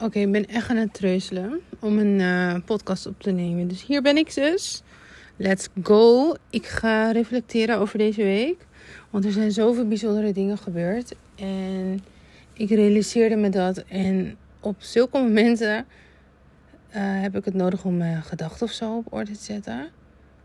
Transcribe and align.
Oké, 0.00 0.18
ik 0.18 0.32
ben 0.32 0.46
echt 0.46 0.70
aan 0.70 0.76
het 0.76 0.94
treuzelen 0.94 1.60
om 1.78 1.98
een 1.98 2.20
uh, 2.20 2.54
podcast 2.64 3.06
op 3.06 3.20
te 3.20 3.30
nemen. 3.30 3.68
Dus 3.68 3.86
hier 3.86 4.02
ben 4.02 4.16
ik 4.16 4.34
dus. 4.34 4.82
Let's 5.36 5.68
go. 5.82 6.34
Ik 6.50 6.66
ga 6.66 7.10
reflecteren 7.10 7.78
over 7.78 7.98
deze 7.98 8.22
week. 8.22 8.66
Want 9.10 9.24
er 9.24 9.32
zijn 9.32 9.52
zoveel 9.52 9.88
bijzondere 9.88 10.32
dingen 10.32 10.58
gebeurd. 10.58 11.14
En 11.34 12.04
ik 12.52 12.68
realiseerde 12.68 13.36
me 13.36 13.48
dat. 13.48 13.84
En 13.88 14.36
op 14.60 14.76
zulke 14.78 15.18
momenten 15.18 15.76
uh, 15.76 15.84
heb 16.96 17.36
ik 17.36 17.44
het 17.44 17.54
nodig 17.54 17.84
om 17.84 17.96
mijn 17.96 18.22
gedachten 18.22 18.66
of 18.66 18.72
zo 18.72 18.96
op 18.96 19.12
orde 19.12 19.30
te 19.30 19.44
zetten. 19.44 19.88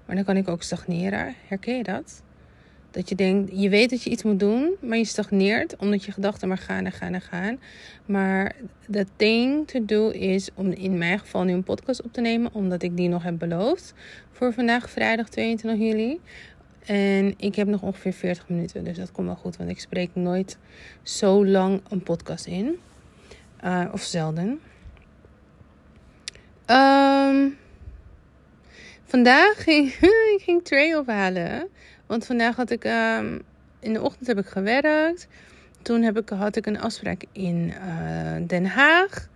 Maar 0.05 0.15
dan 0.15 0.25
kan 0.25 0.37
ik 0.37 0.47
ook 0.47 0.63
stagneren. 0.63 1.35
Herken 1.47 1.77
je 1.77 1.83
dat? 1.83 2.21
Dat 2.91 3.09
je 3.09 3.15
denkt, 3.15 3.51
je 3.53 3.69
weet 3.69 3.89
dat 3.89 4.03
je 4.03 4.09
iets 4.09 4.23
moet 4.23 4.39
doen, 4.39 4.75
maar 4.79 4.97
je 4.97 5.05
stagneert 5.05 5.75
omdat 5.75 6.03
je 6.03 6.11
gedachten 6.11 6.47
maar 6.47 6.57
gaan 6.57 6.85
en 6.85 6.91
gaan 6.91 7.13
en 7.13 7.21
gaan. 7.21 7.59
Maar 8.05 8.55
the 8.91 9.05
thing 9.15 9.67
to 9.67 9.85
do 9.85 10.09
is 10.09 10.49
om 10.53 10.71
in 10.71 10.97
mijn 10.97 11.19
geval 11.19 11.43
nu 11.43 11.53
een 11.53 11.63
podcast 11.63 12.01
op 12.01 12.13
te 12.13 12.21
nemen, 12.21 12.53
omdat 12.53 12.83
ik 12.83 12.97
die 12.97 13.09
nog 13.09 13.23
heb 13.23 13.37
beloofd 13.37 13.93
voor 14.31 14.53
vandaag, 14.53 14.89
vrijdag 14.89 15.29
22 15.29 15.87
juli. 15.87 16.19
En 16.85 17.33
ik 17.37 17.55
heb 17.55 17.67
nog 17.67 17.81
ongeveer 17.81 18.13
40 18.13 18.49
minuten, 18.49 18.83
dus 18.83 18.97
dat 18.97 19.11
komt 19.11 19.27
wel 19.27 19.35
goed, 19.35 19.57
want 19.57 19.69
ik 19.69 19.79
spreek 19.79 20.09
nooit 20.13 20.57
zo 21.03 21.45
lang 21.45 21.81
een 21.89 22.03
podcast 22.03 22.45
in. 22.45 22.79
Uh, 23.63 23.85
of 23.91 24.01
zelden. 24.01 24.59
Um, 26.67 27.57
vandaag 29.11 29.63
ging 29.63 29.93
ik 30.35 30.41
ging 30.41 30.63
Trey 30.63 30.95
ophalen. 30.95 31.67
Want 32.07 32.25
vandaag 32.25 32.55
had 32.55 32.69
ik, 32.69 32.83
um, 32.83 33.41
in 33.79 33.93
de 33.93 34.01
ochtend 34.01 34.27
heb 34.27 34.37
ik 34.37 34.45
gewerkt. 34.45 35.27
Toen 35.81 36.01
heb 36.01 36.17
ik, 36.17 36.29
had 36.29 36.55
ik 36.55 36.65
een 36.65 36.79
afspraak 36.79 37.23
in 37.31 37.73
uh, 37.85 38.47
Den 38.47 38.65
Haag, 38.65 39.27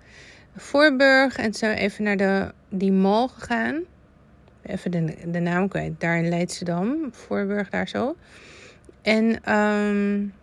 Voorburg. 0.56 1.38
En 1.38 1.52
we 1.52 1.76
even 1.76 2.04
naar 2.04 2.18
de, 2.18 2.52
die 2.70 2.92
mall 2.92 3.28
gegaan. 3.28 3.84
Even 4.62 4.92
de, 4.92 5.16
de 5.26 5.40
naam 5.40 5.68
kwijt. 5.68 6.00
Daar 6.00 6.18
in 6.18 6.30
Leidschendam, 6.30 7.10
Voorburg, 7.12 7.70
daar 7.70 7.88
zo. 7.88 8.16
En 9.02 9.54
um, 9.56 10.34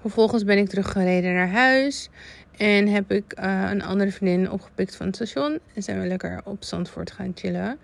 vervolgens 0.00 0.44
ben 0.44 0.58
ik 0.58 0.68
teruggereden 0.68 1.34
naar 1.34 1.50
huis. 1.50 2.10
En 2.56 2.88
heb 2.88 3.10
ik 3.10 3.34
uh, 3.40 3.68
een 3.70 3.82
andere 3.82 4.10
vriendin 4.10 4.50
opgepikt 4.50 4.96
van 4.96 5.06
het 5.06 5.14
station. 5.14 5.58
En 5.74 5.82
zijn 5.82 6.00
we 6.00 6.06
lekker 6.06 6.40
op 6.44 6.64
Zandvoort 6.64 7.10
gaan 7.10 7.32
chillen. 7.34 7.78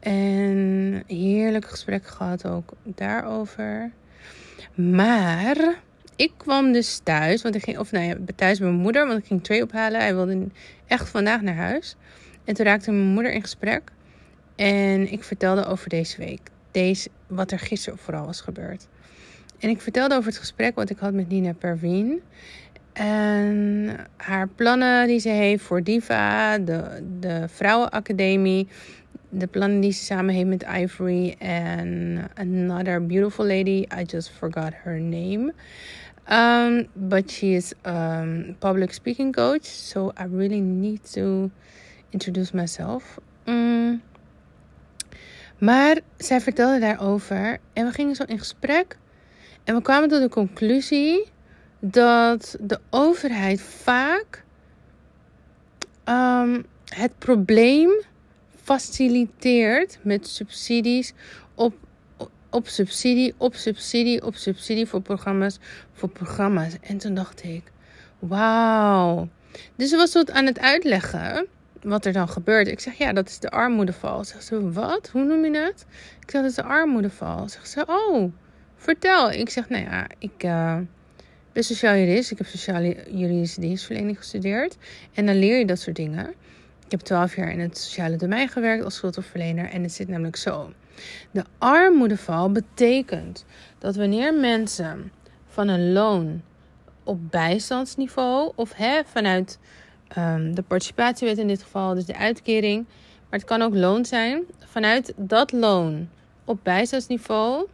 En 0.00 1.02
heerlijk 1.06 1.64
gesprek 1.64 2.06
gehad 2.06 2.46
ook 2.46 2.72
daarover. 2.82 3.90
Maar 4.74 5.56
ik 6.16 6.32
kwam 6.36 6.72
dus 6.72 7.00
thuis, 7.02 7.42
want 7.42 7.54
ik 7.54 7.62
ging, 7.62 7.78
of 7.78 7.92
nou 7.92 8.04
ja, 8.04 8.16
thuis 8.36 8.58
bij 8.58 8.68
mijn 8.68 8.80
moeder, 8.80 9.06
want 9.06 9.18
ik 9.18 9.26
ging 9.26 9.44
twee 9.44 9.62
ophalen. 9.62 10.00
Hij 10.00 10.14
wilde 10.14 10.46
echt 10.86 11.08
vandaag 11.08 11.40
naar 11.42 11.54
huis. 11.54 11.96
En 12.44 12.54
toen 12.54 12.66
raakte 12.66 12.90
mijn 12.90 13.12
moeder 13.12 13.32
in 13.32 13.40
gesprek. 13.40 13.82
En 14.56 15.12
ik 15.12 15.24
vertelde 15.24 15.64
over 15.64 15.88
deze 15.88 16.16
week. 16.16 16.40
Deze, 16.70 17.08
wat 17.26 17.50
er 17.50 17.58
gisteren 17.58 17.98
vooral 17.98 18.26
was 18.26 18.40
gebeurd. 18.40 18.86
En 19.58 19.68
ik 19.68 19.80
vertelde 19.80 20.14
over 20.14 20.28
het 20.28 20.38
gesprek 20.38 20.74
wat 20.74 20.90
ik 20.90 20.98
had 20.98 21.12
met 21.12 21.28
Nina 21.28 21.52
Pervin. 21.52 22.22
En 22.94 23.96
haar 24.16 24.48
plannen 24.48 25.06
die 25.06 25.18
ze 25.18 25.28
heeft 25.28 25.62
voor 25.62 25.82
Diva, 25.82 26.58
de, 26.58 27.02
de 27.20 27.44
Vrouwenacademie 27.48 28.68
de 29.38 29.46
plannen 29.46 29.80
die 29.80 29.92
ze 29.92 30.04
samen 30.04 30.34
heeft 30.34 30.48
met 30.48 30.64
Ivory 30.76 31.34
en 31.38 32.20
another 32.34 33.06
beautiful 33.06 33.46
lady. 33.46 33.86
I 34.00 34.04
just 34.06 34.30
forgot 34.30 34.72
her 34.82 35.00
name. 35.00 35.52
Um, 36.30 36.86
but 36.92 37.30
she 37.30 37.46
is 37.46 37.72
um 37.86 38.56
public 38.58 38.92
speaking 38.92 39.32
coach, 39.32 39.64
so 39.64 40.12
I 40.20 40.24
really 40.36 40.60
need 40.60 41.12
to 41.12 41.50
introduce 42.10 42.56
myself. 42.56 43.18
Mm. 43.44 44.02
Maar 45.58 46.00
zij 46.16 46.40
vertelde 46.40 46.80
daarover 46.80 47.58
en 47.72 47.86
we 47.86 47.92
gingen 47.92 48.14
zo 48.14 48.24
in 48.26 48.38
gesprek. 48.38 48.96
En 49.64 49.74
we 49.74 49.82
kwamen 49.82 50.08
tot 50.08 50.20
de 50.20 50.28
conclusie 50.28 51.32
dat 51.90 52.56
de 52.60 52.80
overheid 52.90 53.60
vaak 53.60 54.44
um, 56.04 56.64
het 56.84 57.18
probleem 57.18 57.90
faciliteert 58.62 59.98
met 60.02 60.28
subsidies 60.28 61.12
op, 61.54 61.74
op 62.50 62.68
subsidie, 62.68 63.34
op 63.36 63.54
subsidie, 63.54 64.24
op 64.24 64.34
subsidie 64.34 64.86
voor 64.86 65.00
programma's, 65.00 65.58
voor 65.92 66.08
programma's. 66.08 66.76
En 66.80 66.98
toen 66.98 67.14
dacht 67.14 67.42
ik, 67.42 67.62
wauw. 68.18 69.28
Dus 69.76 69.88
ze 69.88 69.96
was 69.96 70.12
wat 70.12 70.30
aan 70.30 70.46
het 70.46 70.58
uitleggen 70.58 71.46
wat 71.82 72.04
er 72.04 72.12
dan 72.12 72.28
gebeurt. 72.28 72.68
Ik 72.68 72.80
zeg, 72.80 72.94
ja, 72.94 73.12
dat 73.12 73.28
is 73.28 73.38
de 73.38 73.50
armoedeval. 73.50 74.24
Zegt 74.24 74.44
ze, 74.44 74.72
wat? 74.72 75.08
Hoe 75.12 75.24
noem 75.24 75.44
je 75.44 75.58
het? 75.58 75.86
Ik 76.20 76.30
zeg, 76.30 76.40
dat 76.40 76.50
is 76.50 76.56
de 76.56 76.62
armoedeval. 76.62 77.48
Zegt 77.48 77.70
ze, 77.70 77.84
oh, 77.86 78.32
vertel. 78.76 79.30
Ik 79.30 79.50
zeg, 79.50 79.68
nou 79.68 79.84
ja, 79.84 80.06
ik 80.18 80.44
uh, 80.44 80.78
ben 81.54 81.64
sociaal 81.64 81.96
jurist. 81.96 82.30
Ik 82.30 82.38
heb 82.38 82.46
sociale 82.46 82.96
juridische 83.10 83.60
dienstverlening 83.60 84.16
gestudeerd. 84.16 84.76
En 85.14 85.26
dan 85.26 85.38
leer 85.38 85.58
je 85.58 85.66
dat 85.66 85.78
soort 85.78 85.96
dingen. 85.96 86.28
Ik 86.84 86.90
heb 86.90 87.00
12 87.00 87.36
jaar 87.36 87.50
in 87.50 87.60
het 87.60 87.78
sociale 87.78 88.16
domein 88.16 88.48
gewerkt 88.48 88.84
als 88.84 88.94
schuldhulpverlener 88.94 89.70
en 89.70 89.82
het 89.82 89.92
zit 89.92 90.08
namelijk 90.08 90.36
zo. 90.36 90.72
De 91.30 91.44
armoedeval 91.58 92.50
betekent 92.52 93.44
dat 93.78 93.96
wanneer 93.96 94.34
mensen 94.34 95.12
van 95.46 95.68
een 95.68 95.92
loon 95.92 96.42
op 97.04 97.30
bijstandsniveau 97.30 98.52
of 98.54 98.72
hè, 98.72 99.00
vanuit 99.04 99.58
um, 100.18 100.54
de 100.54 100.62
participatiewet 100.62 101.38
in 101.38 101.48
dit 101.48 101.62
geval, 101.62 101.94
dus 101.94 102.04
de 102.04 102.16
uitkering, 102.16 102.86
maar 103.30 103.38
het 103.38 103.48
kan 103.48 103.62
ook 103.62 103.74
loon 103.74 104.04
zijn, 104.04 104.42
vanuit 104.64 105.12
dat 105.16 105.52
loon 105.52 106.08
op 106.44 106.58
bijstandsniveau, 106.62 107.66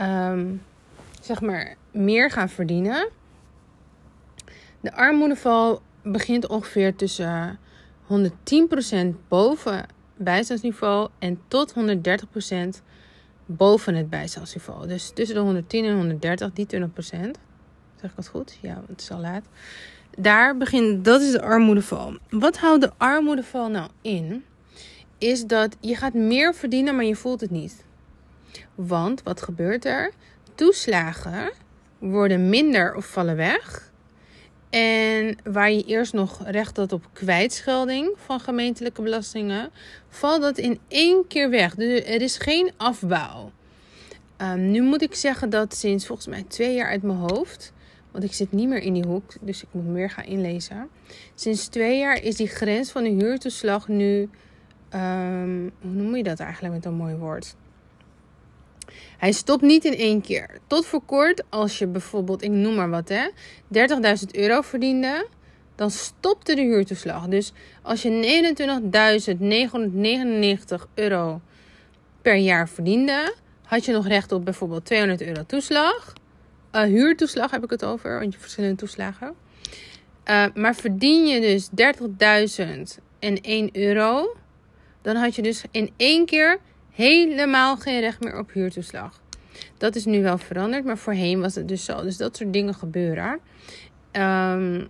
um, 0.00 0.62
zeg 1.20 1.40
maar, 1.40 1.76
meer 1.98 2.30
gaan 2.30 2.48
verdienen. 2.48 3.08
De 4.80 4.94
armoedeval 4.94 5.82
begint 6.02 6.46
ongeveer 6.46 6.96
tussen 6.96 7.58
110% 8.12 9.06
boven 9.28 9.86
bijstandsniveau 10.16 11.08
en 11.18 11.40
tot 11.48 11.74
130% 12.78 12.82
boven 13.46 13.94
het 13.94 14.10
bijstandsniveau. 14.10 14.86
Dus 14.86 15.10
tussen 15.14 15.36
de 15.36 15.42
110 15.42 15.84
en 15.84 15.96
130, 15.96 16.52
die 16.52 16.66
20%. 16.66 16.88
Zeg 18.00 18.10
ik 18.10 18.16
dat 18.16 18.28
goed? 18.28 18.58
Ja, 18.62 18.82
het 18.88 19.00
is 19.00 19.10
al 19.10 19.20
laat. 19.20 19.44
Daar 20.18 20.56
begint, 20.56 21.04
dat 21.04 21.20
is 21.20 21.32
de 21.32 21.42
armoedeval. 21.42 22.16
Wat 22.30 22.56
houdt 22.58 22.82
de 22.82 22.92
armoedeval 22.96 23.68
nou 23.68 23.90
in? 24.02 24.44
Is 25.18 25.46
dat 25.46 25.76
je 25.80 25.94
gaat 25.94 26.14
meer 26.14 26.54
verdienen, 26.54 26.96
maar 26.96 27.04
je 27.04 27.16
voelt 27.16 27.40
het 27.40 27.50
niet. 27.50 27.84
Want 28.74 29.22
wat 29.22 29.42
gebeurt 29.42 29.84
er? 29.84 30.12
Toeslagen 30.54 31.50
worden 31.98 32.48
minder 32.48 32.94
of 32.94 33.06
vallen 33.06 33.36
weg. 33.36 33.92
En 34.70 35.36
waar 35.44 35.70
je 35.70 35.84
eerst 35.84 36.12
nog 36.12 36.42
recht 36.46 36.76
had 36.76 36.92
op 36.92 37.08
kwijtschelding 37.12 38.10
van 38.16 38.40
gemeentelijke 38.40 39.02
belastingen, 39.02 39.70
valt 40.08 40.42
dat 40.42 40.58
in 40.58 40.78
één 40.88 41.26
keer 41.26 41.50
weg. 41.50 41.74
Dus 41.74 42.04
er 42.04 42.22
is 42.22 42.38
geen 42.38 42.70
afbouw. 42.76 43.52
Um, 44.42 44.70
nu 44.70 44.82
moet 44.82 45.02
ik 45.02 45.14
zeggen 45.14 45.50
dat 45.50 45.74
sinds 45.74 46.06
volgens 46.06 46.26
mij 46.26 46.44
twee 46.48 46.74
jaar 46.74 46.88
uit 46.88 47.02
mijn 47.02 47.18
hoofd, 47.18 47.72
want 48.10 48.24
ik 48.24 48.32
zit 48.32 48.52
niet 48.52 48.68
meer 48.68 48.82
in 48.82 48.92
die 48.92 49.06
hoek, 49.06 49.32
dus 49.40 49.62
ik 49.62 49.68
moet 49.70 49.86
meer 49.86 50.10
gaan 50.10 50.24
inlezen. 50.24 50.88
Sinds 51.34 51.66
twee 51.66 51.98
jaar 51.98 52.22
is 52.22 52.36
die 52.36 52.48
grens 52.48 52.90
van 52.90 53.02
de 53.02 53.08
huurtoeslag 53.08 53.88
nu, 53.88 54.28
um, 54.94 55.72
hoe 55.80 55.90
noem 55.90 56.16
je 56.16 56.22
dat 56.22 56.40
eigenlijk 56.40 56.74
met 56.74 56.84
een 56.84 56.94
mooi 56.94 57.14
woord? 57.14 57.56
Hij 59.18 59.32
stopt 59.32 59.62
niet 59.62 59.84
in 59.84 59.96
één 59.96 60.20
keer. 60.20 60.58
Tot 60.66 60.86
voor 60.86 61.02
kort, 61.06 61.42
als 61.48 61.78
je 61.78 61.86
bijvoorbeeld, 61.86 62.42
ik 62.42 62.50
noem 62.50 62.74
maar 62.74 62.90
wat 62.90 63.08
hè, 63.08 63.28
30.000 63.74 64.30
euro 64.32 64.60
verdiende, 64.60 65.26
dan 65.74 65.90
stopte 65.90 66.54
de 66.54 66.62
huurtoeslag. 66.62 67.26
Dus 67.26 67.52
als 67.82 68.02
je 68.02 68.54
29.999 70.78 70.84
euro 70.94 71.40
per 72.22 72.36
jaar 72.36 72.68
verdiende, 72.68 73.34
had 73.62 73.84
je 73.84 73.92
nog 73.92 74.06
recht 74.06 74.32
op 74.32 74.44
bijvoorbeeld 74.44 74.84
200 74.84 75.22
euro 75.22 75.42
toeslag. 75.46 76.12
Uh, 76.72 76.82
huurtoeslag 76.82 77.50
heb 77.50 77.64
ik 77.64 77.70
het 77.70 77.84
over, 77.84 78.18
want 78.18 78.32
je 78.32 78.38
verschillende 78.38 78.76
toeslagen. 78.76 79.34
Uh, 80.30 80.44
maar 80.54 80.74
verdien 80.74 81.26
je 81.26 81.40
dus 81.40 81.68
30.000 82.66 83.02
en 83.18 83.40
1 83.40 83.68
euro, 83.72 84.36
dan 85.02 85.16
had 85.16 85.34
je 85.34 85.42
dus 85.42 85.64
in 85.70 85.90
één 85.96 86.26
keer 86.26 86.58
helemaal 86.98 87.76
geen 87.76 88.00
recht 88.00 88.20
meer 88.20 88.38
op 88.38 88.52
huurtoeslag. 88.52 89.20
Dat 89.76 89.96
is 89.96 90.04
nu 90.04 90.22
wel 90.22 90.38
veranderd, 90.38 90.84
maar 90.84 90.98
voorheen 90.98 91.40
was 91.40 91.54
het 91.54 91.68
dus 91.68 91.84
zo. 91.84 92.02
Dus 92.02 92.16
dat 92.16 92.36
soort 92.36 92.52
dingen 92.52 92.74
gebeuren. 92.74 93.38
Um, 94.12 94.88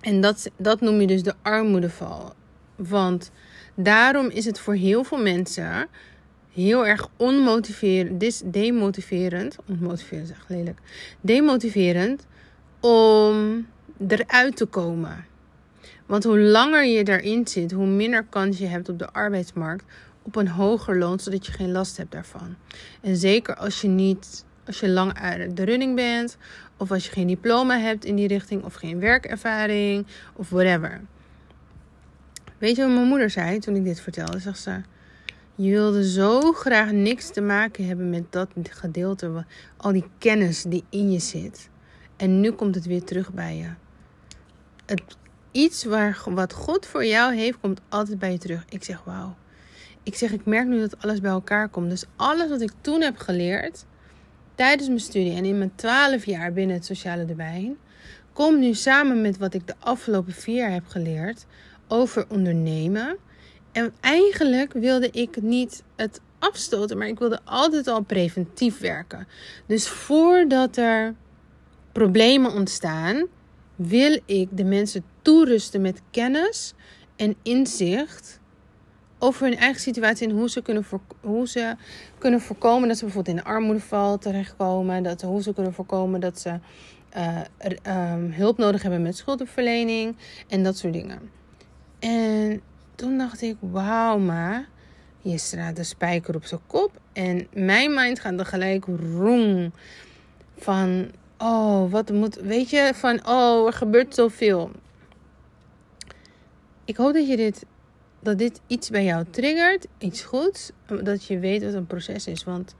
en 0.00 0.20
dat, 0.20 0.50
dat 0.56 0.80
noem 0.80 1.00
je 1.00 1.06
dus 1.06 1.22
de 1.22 1.34
armoedeval. 1.42 2.32
Want 2.76 3.30
daarom 3.74 4.28
is 4.28 4.44
het 4.44 4.60
voor 4.60 4.74
heel 4.74 5.04
veel 5.04 5.22
mensen 5.22 5.88
heel 6.52 6.86
erg 6.86 7.08
onmotiverend, 7.16 8.52
demotiverend. 8.52 9.56
Onmotiverend 9.68 10.28
is 10.28 10.34
echt 10.34 10.48
lelijk. 10.48 10.78
Demotiverend 11.20 12.26
om 12.80 13.66
eruit 14.08 14.56
te 14.56 14.66
komen. 14.66 15.26
Want 16.06 16.24
hoe 16.24 16.38
langer 16.38 16.84
je 16.84 17.04
daarin 17.04 17.46
zit, 17.46 17.72
hoe 17.72 17.86
minder 17.86 18.24
kans 18.24 18.58
je 18.58 18.66
hebt 18.66 18.88
op 18.88 18.98
de 18.98 19.12
arbeidsmarkt 19.12 19.84
op 20.28 20.36
een 20.36 20.48
hoger 20.48 20.98
loon, 20.98 21.18
zodat 21.18 21.46
je 21.46 21.52
geen 21.52 21.72
last 21.72 21.96
hebt 21.96 22.12
daarvan. 22.12 22.56
En 23.00 23.16
zeker 23.16 23.56
als 23.56 23.80
je 23.80 23.88
niet, 23.88 24.44
als 24.66 24.80
je 24.80 24.88
lang 24.88 25.18
uit 25.18 25.56
de 25.56 25.64
running 25.64 25.96
bent, 25.96 26.36
of 26.76 26.90
als 26.90 27.04
je 27.04 27.12
geen 27.12 27.26
diploma 27.26 27.78
hebt 27.78 28.04
in 28.04 28.16
die 28.16 28.28
richting, 28.28 28.64
of 28.64 28.74
geen 28.74 29.00
werkervaring, 29.00 30.06
of 30.32 30.48
whatever. 30.48 31.00
Weet 32.58 32.76
je 32.76 32.82
wat 32.82 32.92
mijn 32.94 33.06
moeder 33.06 33.30
zei 33.30 33.58
toen 33.58 33.74
ik 33.74 33.84
dit 33.84 34.00
vertelde? 34.00 34.38
Zegt 34.38 34.58
ze: 34.58 34.80
Je 35.54 35.70
wilde 35.70 36.10
zo 36.10 36.52
graag 36.52 36.90
niks 36.90 37.30
te 37.30 37.40
maken 37.40 37.86
hebben 37.86 38.10
met 38.10 38.32
dat 38.32 38.48
gedeelte, 38.62 39.44
al 39.76 39.92
die 39.92 40.08
kennis 40.18 40.62
die 40.62 40.84
in 40.88 41.12
je 41.12 41.18
zit. 41.18 41.68
En 42.16 42.40
nu 42.40 42.50
komt 42.50 42.74
het 42.74 42.86
weer 42.86 43.04
terug 43.04 43.32
bij 43.32 43.56
je. 43.56 43.68
Het, 44.86 45.02
iets 45.52 45.84
waar, 45.84 46.22
wat 46.24 46.52
God 46.52 46.86
voor 46.86 47.04
jou 47.04 47.34
heeft, 47.34 47.60
komt 47.60 47.80
altijd 47.88 48.18
bij 48.18 48.32
je 48.32 48.38
terug. 48.38 48.64
Ik 48.68 48.84
zeg: 48.84 49.04
Wauw. 49.04 49.36
Ik 50.08 50.14
zeg: 50.14 50.32
Ik 50.32 50.44
merk 50.44 50.66
nu 50.66 50.80
dat 50.80 51.02
alles 51.02 51.20
bij 51.20 51.30
elkaar 51.30 51.68
komt. 51.68 51.90
Dus 51.90 52.04
alles 52.16 52.48
wat 52.48 52.60
ik 52.60 52.72
toen 52.80 53.00
heb 53.00 53.16
geleerd 53.16 53.84
tijdens 54.54 54.88
mijn 54.88 55.00
studie 55.00 55.36
en 55.36 55.44
in 55.44 55.58
mijn 55.58 55.74
twaalf 55.74 56.24
jaar 56.24 56.52
binnen 56.52 56.76
het 56.76 56.84
sociale 56.84 57.24
domein, 57.24 57.76
komt 58.32 58.58
nu 58.58 58.74
samen 58.74 59.20
met 59.20 59.38
wat 59.38 59.54
ik 59.54 59.66
de 59.66 59.74
afgelopen 59.78 60.32
vier 60.32 60.56
jaar 60.56 60.72
heb 60.72 60.86
geleerd 60.86 61.46
over 61.88 62.26
ondernemen. 62.28 63.16
En 63.72 63.94
eigenlijk 64.00 64.72
wilde 64.72 65.10
ik 65.10 65.42
niet 65.42 65.82
het 65.96 66.20
afstoten, 66.38 66.98
maar 66.98 67.08
ik 67.08 67.18
wilde 67.18 67.40
altijd 67.44 67.86
al 67.86 68.02
preventief 68.02 68.78
werken. 68.78 69.26
Dus 69.66 69.88
voordat 69.88 70.76
er 70.76 71.14
problemen 71.92 72.52
ontstaan, 72.52 73.26
wil 73.76 74.20
ik 74.24 74.48
de 74.50 74.64
mensen 74.64 75.04
toerusten 75.22 75.80
met 75.80 76.02
kennis 76.10 76.74
en 77.16 77.36
inzicht 77.42 78.37
over 79.18 79.46
hun 79.46 79.56
eigen 79.56 79.80
situatie 79.80 80.28
en 80.28 80.34
hoe 80.34 80.50
ze 80.50 80.62
kunnen, 80.62 80.84
hoe 81.20 81.48
ze 81.48 81.76
kunnen 82.18 82.40
voorkomen 82.40 82.88
dat 82.88 82.96
ze 82.98 83.04
bijvoorbeeld 83.04 83.36
in 83.36 83.42
de 83.42 83.50
armoedeval 83.50 84.18
terechtkomen. 84.18 85.02
Dat, 85.02 85.22
hoe 85.22 85.42
ze 85.42 85.54
kunnen 85.54 85.72
voorkomen 85.72 86.20
dat 86.20 86.40
ze 86.40 86.58
uh, 87.16 87.40
um, 88.12 88.32
hulp 88.32 88.58
nodig 88.58 88.82
hebben 88.82 89.02
met 89.02 89.16
schuldenverlening 89.16 90.16
en 90.48 90.62
dat 90.62 90.76
soort 90.76 90.92
dingen. 90.92 91.30
En 91.98 92.60
toen 92.94 93.18
dacht 93.18 93.42
ik, 93.42 93.56
wauw 93.60 94.18
ma, 94.18 94.64
je 95.20 95.38
slaat 95.38 95.76
de 95.76 95.84
spijker 95.84 96.34
op 96.34 96.44
zijn 96.44 96.60
kop. 96.66 97.00
En 97.12 97.46
mijn 97.52 97.94
mind 97.94 98.20
gaat 98.20 98.38
er 98.38 98.46
gelijk 98.46 98.84
roem 98.84 99.72
van, 100.56 101.10
oh, 101.38 101.90
wat 101.90 102.10
moet, 102.10 102.34
weet 102.34 102.70
je, 102.70 102.90
van, 102.94 103.26
oh, 103.26 103.66
er 103.66 103.72
gebeurt 103.72 104.14
zoveel. 104.14 104.70
Ik 106.84 106.96
hoop 106.96 107.12
dat 107.12 107.28
je 107.28 107.36
dit, 107.36 107.64
dat 108.20 108.38
dit 108.38 108.60
iets 108.66 108.90
bij 108.90 109.04
jou 109.04 109.24
triggert, 109.30 109.86
iets 109.98 110.22
goeds, 110.22 110.70
dat 111.02 111.24
je 111.24 111.38
weet 111.38 111.64
wat 111.64 111.74
een 111.74 111.86
proces 111.86 112.26
is. 112.26 112.44
Want 112.44 112.74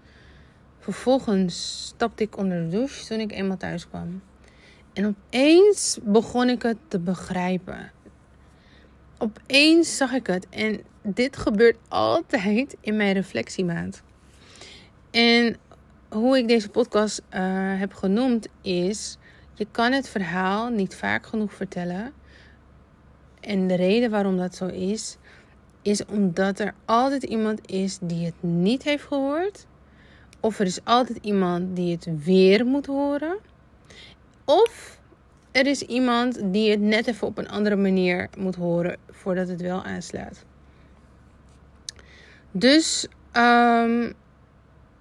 vervolgens 0.79 1.87
stapte 1.87 2.23
ik 2.23 2.37
onder 2.37 2.63
de 2.63 2.69
douche 2.69 3.07
toen 3.07 3.21
ik 3.21 3.33
eenmaal 3.33 3.57
thuis 3.57 3.89
kwam. 3.89 4.23
En 4.93 5.07
opeens 5.07 5.99
begon 6.03 6.49
ik 6.49 6.63
het 6.63 6.79
te 6.89 6.99
begrijpen 6.99 7.91
opeens 9.19 9.97
zag 9.97 10.13
ik 10.13 10.27
het. 10.27 10.47
En 10.49 10.81
dit 11.03 11.37
gebeurt 11.37 11.77
altijd 11.89 12.77
in 12.81 12.97
mijn 12.97 13.13
reflectiemaand. 13.13 14.03
En 15.11 15.57
hoe 16.09 16.39
ik 16.39 16.49
deze 16.49 16.69
podcast 16.69 17.19
uh, 17.19 17.41
heb 17.79 17.95
genoemd 17.95 18.49
is: 18.63 19.19
je 19.55 19.67
kan 19.71 19.93
het 19.93 20.09
verhaal 20.09 20.69
niet 20.69 20.97
vaak 20.97 21.27
genoeg 21.27 21.53
vertellen. 21.53 22.13
En 23.41 23.67
de 23.67 23.75
reden 23.75 24.11
waarom 24.11 24.37
dat 24.37 24.55
zo 24.55 24.67
is, 24.67 25.17
is 25.89 26.05
omdat 26.05 26.59
er 26.59 26.75
altijd 26.85 27.23
iemand 27.23 27.71
is 27.71 27.99
die 28.01 28.25
het 28.25 28.43
niet 28.43 28.83
heeft 28.83 29.05
gehoord. 29.05 29.67
Of 30.41 30.59
er 30.59 30.67
is 30.67 30.85
altijd 30.85 31.19
iemand 31.21 31.77
die 31.77 31.93
het 31.93 32.25
weer 32.25 32.67
moet 32.67 32.87
horen. 32.87 33.39
Of 34.45 35.01
er 35.53 35.67
is 35.67 35.83
iemand 35.83 36.53
die 36.53 36.71
het 36.71 36.81
net 36.81 37.07
even 37.07 37.27
op 37.27 37.39
een 37.39 37.49
andere 37.49 37.77
manier 37.77 38.29
moet 38.39 38.55
horen 38.55 38.97
voordat 39.11 39.49
het 39.49 39.61
wel 39.61 39.83
aanslaat. 39.83 40.45
Dus 42.51 43.07
um, 43.33 44.13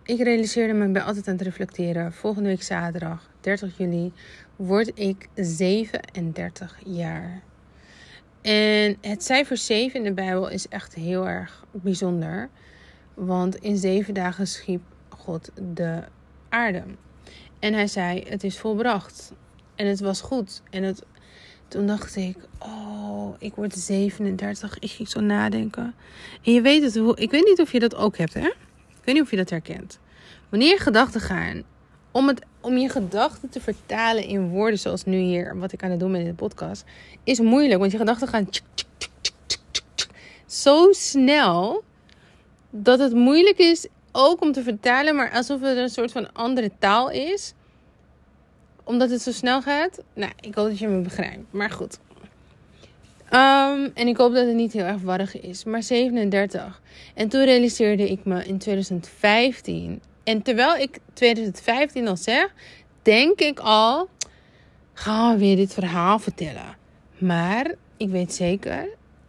ik 0.04 0.22
realiseerde 0.22 0.74
me, 0.74 0.86
ik 0.86 0.94
ben 0.94 1.04
altijd 1.04 1.28
aan 1.28 1.34
het 1.34 1.44
reflecteren. 1.44 2.14
Volgende 2.14 2.50
week 2.50 2.64
zaterdag, 2.64 3.30
30 3.40 3.78
juli, 3.78 4.12
word 4.56 4.92
ik 5.00 5.28
37 5.36 6.80
jaar. 6.86 7.42
En 8.42 8.98
het 9.02 9.24
cijfer 9.24 9.58
7 9.58 10.00
in 10.00 10.04
de 10.04 10.14
Bijbel 10.14 10.50
is 10.50 10.68
echt 10.68 10.94
heel 10.94 11.28
erg 11.28 11.64
bijzonder. 11.72 12.50
Want 13.14 13.56
in 13.56 13.78
zeven 13.78 14.14
dagen 14.14 14.48
schiep 14.48 14.82
God 15.10 15.52
de 15.74 16.04
aarde. 16.50 16.84
En 17.60 17.74
hij 17.74 17.88
zei: 17.88 18.24
Het 18.28 18.44
is 18.44 18.58
volbracht. 18.58 19.32
En 19.76 19.88
het 19.88 20.00
was 20.00 20.22
goed. 20.22 20.62
En 20.70 20.84
het, 20.84 21.04
toen 21.68 21.88
dacht 21.88 22.16
ik, 22.16 22.38
oh, 22.60 23.36
ik 23.40 23.56
word 23.56 23.74
37. 23.74 24.80
Ik 24.80 24.92
ging 24.92 25.10
zo 25.10 25.20
nadenken. 25.20 25.96
En 26.44 26.54
je 26.54 26.62
weet 26.62 26.84
het, 26.84 27.20
ik 27.20 27.32
weet 27.32 27.46
niet 27.46 27.62
of 27.62 27.72
je 27.72 27.80
dat 27.80 27.96
ook 27.96 28.18
hebt, 28.18 28.34
hè? 28.34 28.48
Ik 28.88 29.04
weet 29.04 29.16
niet 29.16 29.24
of 29.24 29.30
je 29.32 29.38
dat 29.38 29.50
herkent. 29.50 30.00
Wanneer 30.50 30.80
gedachten 30.80 31.22
gaan, 31.22 31.64
om, 32.18 32.28
het, 32.28 32.46
om 32.62 32.78
je 32.78 32.90
gedachten 32.90 33.50
te 33.50 33.62
vertalen 33.62 34.24
in 34.24 34.50
woorden 34.50 34.80
zoals 34.80 35.04
nu 35.04 35.18
hier, 35.18 35.58
wat 35.58 35.72
ik 35.72 35.84
aan 35.84 35.92
het 35.92 36.00
doen 36.00 36.12
ben 36.12 36.22
in 36.22 36.28
de 36.28 36.34
podcast, 36.34 36.86
is 37.24 37.40
moeilijk. 37.40 37.80
Want 37.80 37.92
je 37.92 37.98
gedachten 37.98 38.28
gaan 38.28 38.48
zo 40.46 40.92
snel 40.92 41.84
dat 42.70 43.00
het 43.00 43.14
moeilijk 43.14 43.58
is 43.58 43.88
ook 44.12 44.42
om 44.42 44.52
te 44.52 44.64
vertalen, 44.64 45.16
maar 45.16 45.32
alsof 45.32 45.62
het 45.62 45.78
een 45.78 45.90
soort 45.90 46.12
van 46.12 46.34
andere 46.34 46.72
taal 46.80 47.10
is 47.10 47.54
omdat 48.84 49.10
het 49.10 49.22
zo 49.22 49.32
snel 49.32 49.62
gaat. 49.62 50.04
Nou, 50.14 50.32
ik 50.40 50.56
hoop 50.56 50.68
dat 50.68 50.80
je 50.80 50.88
me 50.88 51.02
begrijpt. 51.02 51.46
Maar 51.50 51.70
goed. 51.70 52.00
Um, 53.32 53.92
en 53.94 54.08
ik 54.08 54.18
hoop 54.18 54.34
dat 54.34 54.46
het 54.46 54.56
niet 54.56 54.74
heel 54.74 54.86
erg 54.86 55.02
warrig 55.02 55.42
is. 55.42 55.64
Maar 55.64 55.84
37. 55.84 56.82
En 57.14 57.30
toen 57.30 57.44
realiseerde 57.44 58.10
ik 58.10 58.26
me 58.26 58.46
in 58.46 58.58
2015. 58.58 60.02
En 60.28 60.42
terwijl 60.42 60.76
ik 60.76 61.00
2015 61.14 62.08
al 62.08 62.18
zeg, 62.18 62.54
denk 63.02 63.40
ik 63.40 63.60
al. 63.60 64.10
Gaan 64.94 65.34
we 65.34 65.40
weer 65.40 65.56
dit 65.56 65.74
verhaal 65.74 66.20
vertellen. 66.20 66.78
Maar 67.18 67.74
ik 67.98 68.10
weet 68.10 68.34
zeker 68.34 68.88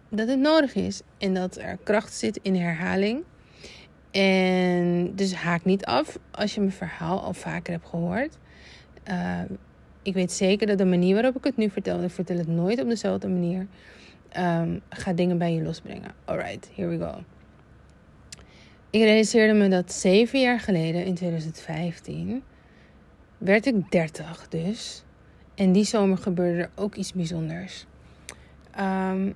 dat 0.08 0.28
het 0.28 0.38
nodig 0.38 0.74
is. 0.74 1.00
En 1.18 1.34
dat 1.34 1.56
er 1.56 1.78
kracht 1.82 2.14
zit 2.14 2.38
in 2.42 2.54
herhaling. 2.54 3.22
En 4.10 5.12
dus 5.14 5.34
haak 5.34 5.64
niet 5.64 5.84
af 5.84 6.18
als 6.30 6.54
je 6.54 6.60
mijn 6.60 6.72
verhaal 6.72 7.20
al 7.20 7.34
vaker 7.34 7.72
hebt 7.72 7.88
gehoord. 7.88 8.38
Uh, 9.10 9.40
ik 10.02 10.14
weet 10.14 10.32
zeker 10.32 10.66
dat 10.66 10.78
de 10.78 10.84
manier 10.84 11.14
waarop 11.14 11.36
ik 11.36 11.44
het 11.44 11.56
nu 11.56 11.70
vertel, 11.70 12.02
ik 12.02 12.10
vertel 12.10 12.36
het 12.36 12.48
nooit 12.48 12.80
op 12.80 12.88
dezelfde 12.88 13.28
manier, 13.28 13.66
um, 14.36 14.80
gaat 14.88 15.16
dingen 15.16 15.38
bij 15.38 15.52
je 15.52 15.62
losbrengen. 15.62 16.14
Alright, 16.24 16.70
here 16.74 16.88
we 16.88 16.98
go. 16.98 17.37
Ik 18.90 19.02
realiseerde 19.02 19.52
me 19.52 19.68
dat 19.68 19.92
zeven 19.92 20.40
jaar 20.40 20.60
geleden, 20.60 21.04
in 21.04 21.14
2015, 21.14 22.42
werd 23.38 23.66
ik 23.66 23.90
30 23.90 24.48
dus. 24.48 25.02
En 25.54 25.72
die 25.72 25.84
zomer 25.84 26.18
gebeurde 26.18 26.62
er 26.62 26.70
ook 26.74 26.94
iets 26.94 27.12
bijzonders. 27.12 27.86
Um, 28.80 29.34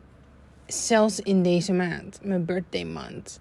zelfs 0.67 1.21
in 1.21 1.43
deze 1.43 1.73
maand, 1.73 2.21
mijn 2.23 2.45
birthday 2.45 2.85
month. 2.85 3.41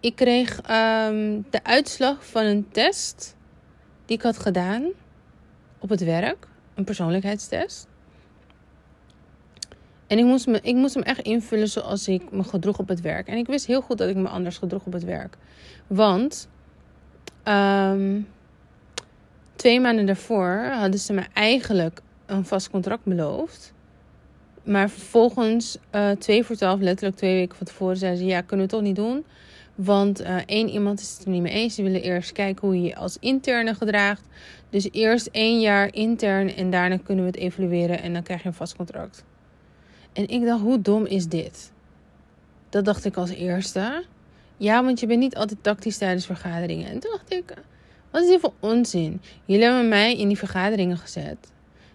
Ik 0.00 0.16
kreeg 0.16 0.56
um, 0.56 1.44
de 1.50 1.60
uitslag 1.64 2.26
van 2.26 2.44
een 2.44 2.68
test 2.70 3.36
die 4.04 4.16
ik 4.16 4.22
had 4.22 4.38
gedaan 4.38 4.84
op 5.78 5.88
het 5.88 6.04
werk, 6.04 6.48
een 6.74 6.84
persoonlijkheidstest. 6.84 7.86
En 10.06 10.18
ik 10.18 10.24
moest, 10.24 10.46
ik 10.62 10.74
moest 10.74 10.94
hem 10.94 11.02
echt 11.02 11.20
invullen 11.20 11.68
zoals 11.68 12.08
ik 12.08 12.30
me 12.30 12.44
gedroeg 12.44 12.78
op 12.78 12.88
het 12.88 13.00
werk. 13.00 13.28
En 13.28 13.36
ik 13.36 13.46
wist 13.46 13.66
heel 13.66 13.80
goed 13.80 13.98
dat 13.98 14.08
ik 14.08 14.16
me 14.16 14.28
anders 14.28 14.58
gedroeg 14.58 14.86
op 14.86 14.92
het 14.92 15.04
werk. 15.04 15.36
Want 15.86 16.48
um, 17.44 18.28
twee 19.56 19.80
maanden 19.80 20.06
daarvoor 20.06 20.70
hadden 20.72 21.00
ze 21.00 21.12
me 21.12 21.22
eigenlijk 21.32 22.00
een 22.26 22.44
vast 22.44 22.70
contract 22.70 23.04
beloofd. 23.04 23.72
Maar 24.62 24.90
vervolgens, 24.90 25.78
uh, 25.94 26.10
twee 26.10 26.44
voor 26.44 26.56
twaalf, 26.56 26.80
letterlijk 26.80 27.16
twee 27.16 27.34
weken 27.34 27.56
van 27.56 27.66
tevoren, 27.66 27.96
zeiden 27.96 28.20
ze: 28.20 28.26
Ja, 28.26 28.40
kunnen 28.40 28.66
we 28.66 28.72
toch 28.72 28.82
niet 28.82 28.96
doen. 28.96 29.24
Want 29.74 30.22
uh, 30.22 30.36
één 30.46 30.68
iemand 30.68 31.00
is 31.00 31.12
het 31.12 31.24
er 31.24 31.30
niet 31.30 31.42
mee 31.42 31.52
eens. 31.52 31.74
Ze 31.74 31.82
willen 31.82 32.02
eerst 32.02 32.32
kijken 32.32 32.66
hoe 32.66 32.76
je 32.76 32.86
je 32.86 32.96
als 32.96 33.16
interne 33.20 33.74
gedraagt. 33.74 34.22
Dus 34.70 34.88
eerst 34.92 35.26
één 35.26 35.60
jaar 35.60 35.94
intern 35.94 36.54
en 36.54 36.70
daarna 36.70 36.96
kunnen 36.96 37.24
we 37.24 37.30
het 37.30 37.40
evalueren 37.40 38.02
en 38.02 38.12
dan 38.12 38.22
krijg 38.22 38.42
je 38.42 38.48
een 38.48 38.54
vast 38.54 38.76
contract. 38.76 39.24
En 40.16 40.28
ik 40.28 40.44
dacht, 40.44 40.62
hoe 40.62 40.82
dom 40.82 41.06
is 41.06 41.26
dit? 41.26 41.72
Dat 42.68 42.84
dacht 42.84 43.04
ik 43.04 43.16
als 43.16 43.30
eerste. 43.30 44.04
Ja, 44.56 44.84
want 44.84 45.00
je 45.00 45.06
bent 45.06 45.20
niet 45.20 45.36
altijd 45.36 45.62
tactisch 45.62 45.98
tijdens 45.98 46.26
vergaderingen. 46.26 46.88
En 46.88 46.98
toen 46.98 47.10
dacht 47.10 47.32
ik, 47.32 47.54
wat 48.10 48.22
is 48.22 48.28
dit 48.28 48.40
voor 48.40 48.52
onzin? 48.60 49.20
Jullie 49.44 49.64
hebben 49.64 49.88
mij 49.88 50.16
in 50.16 50.28
die 50.28 50.38
vergaderingen 50.38 50.96
gezet. 50.96 51.36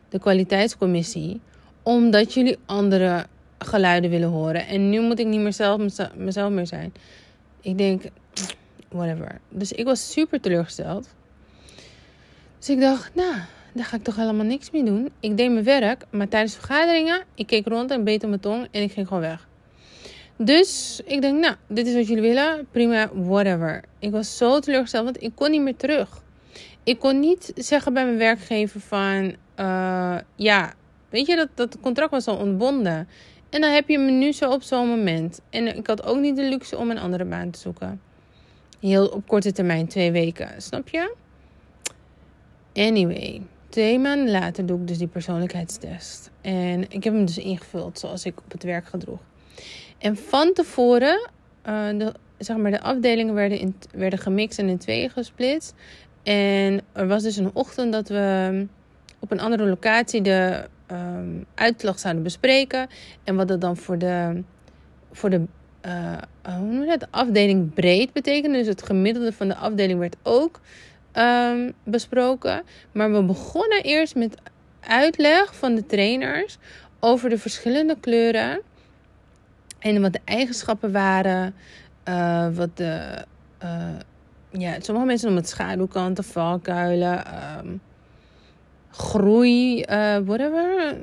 De 0.10 0.20
kwaliteitscommissie 0.20 1.42
Omdat 1.84 2.34
jullie 2.34 2.58
andere 2.66 3.26
geluiden 3.58 4.10
willen 4.10 4.30
horen. 4.30 4.68
En 4.68 4.90
nu 4.90 5.02
moet 5.02 5.20
ik 5.20 5.28
niet 5.28 5.40
meer 5.40 5.54
zelf 5.54 5.82
mezelf 6.16 6.52
meer 6.52 6.68
zijn. 6.68 6.94
Ik 7.62 7.78
denk, 7.78 8.04
whatever. 8.90 9.40
Dus 9.50 9.72
ik 9.72 9.86
was 9.86 10.12
super 10.12 10.42
teleurgesteld. 10.42 11.08
Dus 12.58 12.70
ik 12.70 12.80
dacht, 12.80 13.16
nou, 13.16 13.36
daar 13.74 13.86
ga 13.86 13.96
ik 13.96 14.04
toch 14.04 14.16
helemaal 14.16 14.46
niks 14.46 14.72
mee 14.72 14.84
doen. 14.84 15.10
Ik 15.20 15.38
deed 15.38 15.52
mijn 15.52 15.64
werk, 15.64 16.06
maar 16.10 16.28
tijdens 16.28 16.54
vergaderingen, 16.54 17.24
ik 17.36 17.48
keek 17.48 17.68
rond 17.68 17.92
en 17.92 18.04
beet 18.04 18.24
op 18.24 18.30
mijn 18.30 18.42
tong 18.42 18.68
en 18.72 18.82
ik 18.82 18.92
ging 18.92 19.08
gewoon 19.08 19.24
weg. 19.24 19.48
Dus 20.38 21.02
ik 21.06 21.22
denk, 21.22 21.40
nou, 21.40 21.56
dit 21.68 21.88
is 21.88 21.94
wat 21.94 22.08
jullie 22.08 22.24
willen. 22.24 22.68
Prima, 22.72 23.10
whatever. 23.14 23.84
Ik 24.00 24.12
was 24.12 24.38
zo 24.38 24.60
teleurgesteld, 24.60 25.04
want 25.04 25.24
ik 25.24 25.32
kon 25.36 25.52
niet 25.52 25.62
meer 25.62 25.76
terug. 25.76 26.24
Ik 26.84 27.00
kon 27.00 27.20
niet 27.20 27.52
zeggen 27.56 27.94
bij 27.94 28.06
mijn 28.06 28.18
werkgever 28.18 28.80
van, 28.80 29.36
uh, 29.60 30.18
ja, 30.36 30.74
weet 31.10 31.28
je, 31.28 31.36
dat, 31.36 31.50
dat 31.56 31.78
contract 31.82 32.12
was 32.12 32.28
al 32.28 32.38
ontbonden. 32.38 33.08
En 33.50 33.62
dan 33.62 33.72
heb 33.72 33.90
je 33.90 33.98
me 33.98 34.12
nu 34.12 34.32
zo 34.32 34.52
op 34.52 34.62
zo'n 34.62 34.88
moment. 34.88 35.42
En 35.50 35.78
ik 35.78 35.88
had 35.88 36.06
ook 36.06 36.18
niet 36.18 36.36
de 36.36 36.44
luxe 36.44 36.78
om 36.78 36.92
een 36.92 37.00
andere 37.00 37.26
baan 37.26 37.50
te 37.50 37.60
zoeken. 37.60 38.02
Heel 38.80 39.08
op 39.08 39.28
korte 39.28 39.52
termijn, 39.52 39.88
twee 39.88 40.12
weken, 40.12 40.62
snap 40.62 40.90
je? 40.90 41.16
Anyway, 42.74 43.42
twee 43.72 44.00
maanden 44.00 44.32
later 44.32 44.66
doe 44.66 44.80
ik 44.80 44.88
dus 44.88 44.98
die 44.98 45.08
persoonlijkheidstest. 45.08 46.32
En 46.42 46.82
ik 46.90 47.04
heb 47.04 47.14
hem 47.14 47.26
dus 47.26 47.38
ingevuld 47.38 48.00
zoals 48.00 48.26
ik 48.26 48.40
op 48.40 48.52
het 48.52 48.64
werk 48.64 48.86
gedroeg. 48.86 49.20
En 49.98 50.18
van 50.18 50.54
tevoren, 50.54 51.30
uh, 51.68 51.90
de, 51.98 52.14
zeg 52.38 52.58
maar, 52.58 52.72
de 52.72 52.82
afdelingen 52.82 53.34
werden, 53.34 53.60
in, 53.60 53.76
werden 53.92 54.20
gemixt 54.20 54.60
en 54.60 54.70
in 54.70 54.78
tweeën 54.78 55.10
gesplitst. 55.10 55.74
En 56.24 56.82
er 56.92 57.08
was 57.08 57.24
dus 57.24 57.38
een 57.38 57.50
ochtend 57.54 57.92
dat 57.92 58.10
we 58.10 58.68
op 59.20 59.32
een 59.32 59.40
andere 59.40 59.66
locatie 59.66 60.22
de 60.22 60.68
um, 60.92 61.46
uitslag 61.56 62.00
zouden 62.00 62.24
bespreken. 62.24 62.88
En 63.24 63.36
wat 63.36 63.48
dat 63.48 63.62
dan 63.62 63.78
voor 63.78 63.98
de, 63.98 64.44
voor 65.12 65.30
de 65.30 65.42
uh, 65.86 66.18
hoe 66.44 66.68
noem 66.68 66.82
je 66.82 66.98
dat? 66.98 67.08
afdeling 67.12 67.74
breed 67.74 68.14
betekende. 68.14 68.58
Dus 68.58 68.68
het 68.68 68.84
gemiddelde 68.84 69.34
van 69.34 69.48
de 69.48 69.56
afdeling 69.56 70.00
werd 70.00 70.16
ook 70.24 70.60
um, 71.14 71.74
besproken. 71.84 72.64
Maar 72.92 73.12
we 73.12 73.24
begonnen 73.24 73.84
eerst 73.84 74.16
met 74.16 74.38
uitleg 74.80 75.56
van 75.56 75.76
de 75.76 75.86
trainers 75.86 76.58
over 77.00 77.30
de 77.30 77.38
verschillende 77.38 77.98
kleuren. 78.00 78.62
En 79.80 80.02
wat 80.02 80.14
de 80.14 80.22
eigenschappen 80.26 80.92
waren. 80.92 81.56
Uh, 82.10 82.48
wat 82.54 82.78
de. 82.78 83.26
Uh, 83.64 83.88
ja, 84.50 84.80
sommige 84.80 85.06
mensen 85.06 85.26
noemen 85.28 85.44
het 85.44 85.52
schaduwkanten, 85.52 86.24
valkuilen. 86.24 87.24
Um, 87.60 87.82
groei, 88.90 89.80
uh, 89.80 90.18
whatever. 90.18 90.98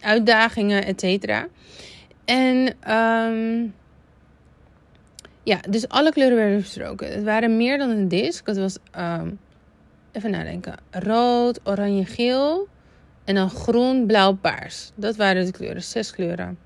Uitdagingen, 0.00 0.84
et 0.84 1.00
cetera. 1.00 1.46
En 2.24 2.76
um, 2.92 3.74
ja, 5.50 5.60
dus 5.68 5.88
alle 5.88 6.10
kleuren 6.12 6.36
werden 6.36 6.60
besproken. 6.60 7.12
Het 7.12 7.24
waren 7.24 7.56
meer 7.56 7.78
dan 7.78 7.90
een 7.90 8.08
disc. 8.08 8.46
Het 8.46 8.58
was, 8.58 8.76
um, 8.98 9.38
even 10.12 10.30
nadenken, 10.30 10.74
rood, 10.90 11.60
oranje, 11.64 12.04
geel. 12.04 12.68
En 13.24 13.34
dan 13.34 13.50
groen, 13.50 14.06
blauw, 14.06 14.32
paars. 14.32 14.90
Dat 14.94 15.16
waren 15.16 15.44
de 15.44 15.50
kleuren, 15.50 15.82
zes 15.82 16.10
kleuren. 16.10 16.58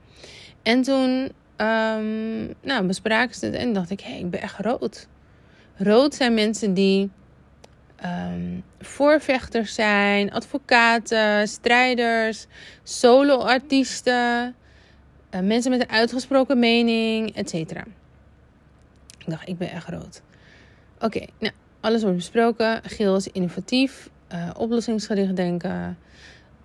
En 0.62 0.82
toen 0.82 1.32
um, 1.56 2.54
nou, 2.60 2.86
bespraken 2.86 3.34
ze 3.34 3.46
het 3.46 3.54
en 3.54 3.72
dacht 3.72 3.90
ik, 3.90 4.00
hé, 4.00 4.10
hey, 4.10 4.18
ik 4.18 4.30
ben 4.30 4.40
echt 4.40 4.58
rood. 4.58 5.08
Rood 5.76 6.14
zijn 6.14 6.34
mensen 6.34 6.74
die 6.74 7.10
um, 8.04 8.64
voorvechters 8.80 9.74
zijn, 9.74 10.32
advocaten, 10.32 11.48
strijders, 11.48 12.46
soloartiesten, 12.82 14.54
uh, 15.30 15.40
mensen 15.40 15.70
met 15.70 15.80
een 15.80 15.90
uitgesproken 15.90 16.58
mening, 16.58 17.36
etc. 17.36 17.82
Ik 19.24 19.30
dacht, 19.30 19.48
ik 19.48 19.58
ben 19.58 19.70
echt 19.70 19.88
rood. 19.88 20.22
Oké, 21.00 21.26
nou, 21.38 21.52
alles 21.80 22.02
wordt 22.02 22.16
besproken. 22.16 22.80
Geel 22.84 23.16
is 23.16 23.28
innovatief, 23.28 24.10
uh, 24.32 24.50
oplossingsgericht 24.56 25.36
denken. 25.36 25.98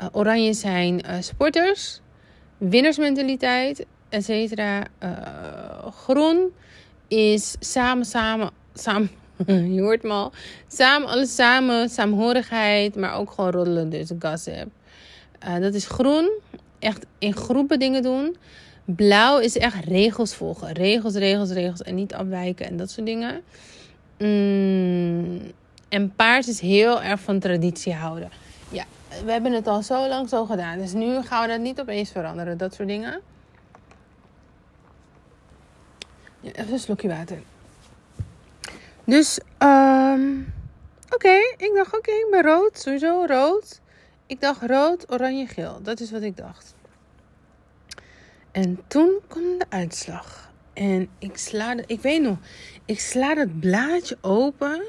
Uh, 0.01 0.07
oranje 0.11 0.53
zijn 0.53 1.01
sporters, 1.19 2.01
winnersmentaliteit, 2.57 3.85
etc. 4.09 4.61
groen 5.91 6.53
is 7.07 7.55
samen, 7.59 8.05
samen, 8.05 8.49
samen 8.73 9.09
je 9.75 9.81
hoort 9.81 10.03
me 10.03 10.09
al. 10.09 10.31
Samen, 10.67 11.07
alles 11.07 11.35
samen, 11.35 11.89
saamhorigheid, 11.89 12.95
maar 12.95 13.13
ook 13.15 13.31
gewoon 13.31 13.51
roddelen, 13.51 13.89
dus 13.89 14.11
gossip. 14.19 14.67
Uh, 15.47 15.57
dat 15.57 15.73
is 15.73 15.87
groen, 15.87 16.29
echt 16.79 17.05
in 17.19 17.35
groepen 17.35 17.79
dingen 17.79 18.03
doen. 18.03 18.35
Blauw 18.95 19.39
is 19.39 19.57
echt 19.57 19.85
regels 19.85 20.35
volgen. 20.35 20.71
Regels, 20.71 21.13
regels, 21.13 21.49
regels 21.51 21.81
en 21.81 21.95
niet 21.95 22.13
afwijken 22.13 22.65
en 22.65 22.77
dat 22.77 22.91
soort 22.91 23.05
dingen. 23.05 23.43
Mm, 24.17 25.51
en 25.89 26.15
paars 26.15 26.47
is 26.47 26.59
heel 26.59 27.01
erg 27.01 27.19
van 27.19 27.39
traditie 27.39 27.93
houden. 27.93 28.29
Ja, 28.69 28.85
we 29.25 29.31
hebben 29.31 29.51
het 29.51 29.67
al 29.67 29.81
zo 29.81 30.07
lang 30.07 30.29
zo 30.29 30.45
gedaan. 30.45 30.77
Dus 30.77 30.93
nu 30.93 31.21
gaan 31.21 31.41
we 31.41 31.47
dat 31.47 31.59
niet 31.59 31.79
opeens 31.79 32.11
veranderen, 32.11 32.57
dat 32.57 32.73
soort 32.73 32.87
dingen. 32.87 33.21
Even 36.41 36.73
een 36.73 36.79
slokje 36.79 37.07
water. 37.07 37.41
Dus, 39.03 39.39
um, 39.59 40.53
oké. 41.09 41.35
Ik 41.57 41.71
dacht, 41.75 41.97
oké, 41.97 42.11
ik 42.11 42.27
ben 42.31 42.41
rood. 42.41 42.79
Sowieso 42.79 43.25
rood. 43.27 43.79
Ik 44.25 44.41
dacht 44.41 44.61
rood, 44.61 45.11
oranje, 45.11 45.47
geel. 45.47 45.79
Dat 45.81 45.99
is 45.99 46.11
wat 46.11 46.21
ik 46.21 46.37
dacht. 46.37 46.77
En 48.59 48.79
toen 48.87 49.19
kwam 49.27 49.57
de 49.57 49.65
uitslag. 49.69 50.51
En 50.73 51.09
ik 51.19 51.37
sla, 51.37 51.75
de, 51.75 51.83
ik 51.87 52.01
weet 52.01 52.21
nog, 52.21 52.37
ik 52.85 52.99
sla 52.99 53.35
het 53.35 53.59
blaadje 53.59 54.17
open. 54.21 54.83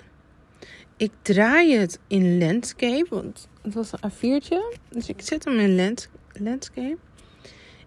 Ik 0.97 1.13
draai 1.23 1.77
het 1.77 1.99
in 2.07 2.39
landscape, 2.39 3.07
want 3.11 3.49
het 3.63 3.75
was 3.75 3.93
een 3.93 4.11
A4'tje. 4.11 4.79
Dus 4.89 5.09
ik 5.09 5.21
zet 5.21 5.45
hem 5.45 5.59
in 5.59 5.77
lands, 5.77 6.09
landscape. 6.33 6.97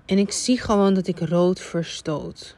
En 0.05 0.17
ik 0.17 0.31
zie 0.31 0.59
gewoon 0.59 0.93
dat 0.93 1.07
ik 1.07 1.19
rood 1.19 1.59
verstoot. 1.59 2.55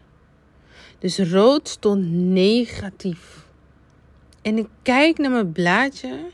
Dus 1.00 1.20
rood 1.20 1.68
stond 1.68 2.12
negatief. 2.12 3.46
En 4.42 4.58
ik 4.58 4.68
kijk 4.82 5.18
naar 5.18 5.32
mijn 5.32 5.52
blaadje. 5.52 6.30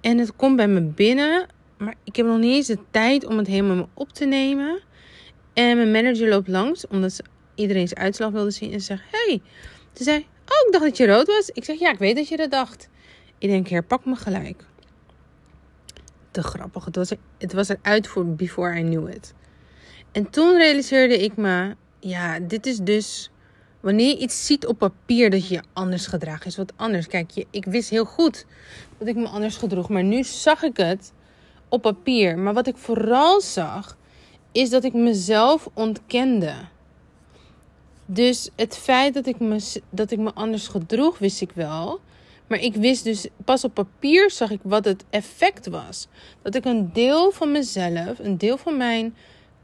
En 0.00 0.18
het 0.18 0.36
komt 0.36 0.56
bij 0.56 0.68
me 0.68 0.80
binnen. 0.80 1.46
Maar 1.76 1.94
ik 2.04 2.16
heb 2.16 2.26
nog 2.26 2.38
niet 2.38 2.54
eens 2.54 2.66
de 2.66 2.78
tijd 2.90 3.26
om 3.26 3.38
het 3.38 3.46
helemaal 3.46 3.88
op 3.94 4.12
te 4.12 4.24
nemen. 4.24 4.80
En 5.52 5.76
mijn 5.76 5.90
manager 5.90 6.28
loopt 6.28 6.48
langs. 6.48 6.86
Omdat 6.86 7.12
ze 7.12 7.24
iedereen's 7.54 7.94
uitslag 7.94 8.30
wilde 8.30 8.50
zien. 8.50 8.72
En 8.72 8.80
ze 8.80 8.86
zegt: 8.86 9.02
Hey. 9.10 9.40
Ze 9.92 10.02
zei: 10.02 10.16
Oh, 10.18 10.66
ik 10.66 10.72
dacht 10.72 10.84
dat 10.84 10.96
je 10.96 11.06
rood 11.06 11.26
was. 11.26 11.50
Ik 11.50 11.64
zeg: 11.64 11.78
Ja, 11.78 11.92
ik 11.92 11.98
weet 11.98 12.16
dat 12.16 12.28
je 12.28 12.36
dat 12.36 12.50
dacht. 12.50 12.88
Ik 13.38 13.48
denk: 13.48 13.68
Herpak 13.68 14.04
me 14.04 14.16
gelijk. 14.16 14.64
Te 16.30 16.42
grappig. 16.42 16.84
Het 16.84 16.96
was, 16.96 17.10
er, 17.10 17.18
het 17.38 17.52
was 17.52 17.68
eruit 17.68 18.06
voor 18.06 18.26
before 18.26 18.78
I 18.78 18.82
knew 18.82 19.08
it. 19.08 19.34
En 20.12 20.30
toen 20.30 20.56
realiseerde 20.56 21.22
ik 21.22 21.36
me: 21.36 21.74
Ja, 22.00 22.40
dit 22.40 22.66
is 22.66 22.78
dus 22.78 23.30
Wanneer 23.86 24.08
je 24.08 24.18
iets 24.18 24.46
ziet 24.46 24.66
op 24.66 24.78
papier 24.78 25.30
dat 25.30 25.48
je 25.48 25.54
je 25.54 25.62
anders 25.72 26.06
gedraagt, 26.06 26.46
is 26.46 26.56
wat 26.56 26.72
anders. 26.76 27.06
Kijk, 27.06 27.30
je, 27.30 27.46
ik 27.50 27.64
wist 27.64 27.90
heel 27.90 28.04
goed 28.04 28.46
dat 28.98 29.08
ik 29.08 29.16
me 29.16 29.26
anders 29.26 29.56
gedroeg, 29.56 29.88
maar 29.88 30.04
nu 30.04 30.24
zag 30.24 30.62
ik 30.62 30.76
het 30.76 31.12
op 31.76 31.82
papier. 31.82 32.38
Maar 32.38 32.54
wat 32.54 32.66
ik 32.66 32.76
vooral 32.76 33.40
zag, 33.40 33.96
is 34.52 34.70
dat 34.70 34.84
ik 34.84 34.92
mezelf 34.92 35.68
ontkende. 35.74 36.54
Dus 38.06 38.50
het 38.56 38.76
feit 38.76 39.14
dat 39.14 39.26
ik 39.26 39.40
me, 39.40 39.80
dat 39.90 40.10
ik 40.10 40.18
me 40.18 40.32
anders 40.32 40.68
gedroeg, 40.68 41.18
wist 41.18 41.40
ik 41.40 41.50
wel. 41.54 42.00
Maar 42.46 42.58
ik 42.58 42.74
wist 42.74 43.04
dus, 43.04 43.28
pas 43.44 43.64
op 43.64 43.74
papier 43.74 44.30
zag 44.30 44.50
ik 44.50 44.60
wat 44.62 44.84
het 44.84 45.04
effect 45.10 45.66
was. 45.66 46.08
Dat 46.42 46.54
ik 46.54 46.64
een 46.64 46.92
deel 46.92 47.30
van 47.30 47.52
mezelf, 47.52 48.18
een 48.18 48.38
deel 48.38 48.56
van 48.56 48.76
mijn 48.76 49.14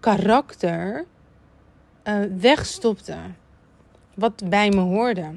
karakter, 0.00 1.04
uh, 2.04 2.14
wegstopte 2.38 3.16
wat 4.14 4.42
bij 4.48 4.68
me 4.68 4.80
hoorde. 4.80 5.30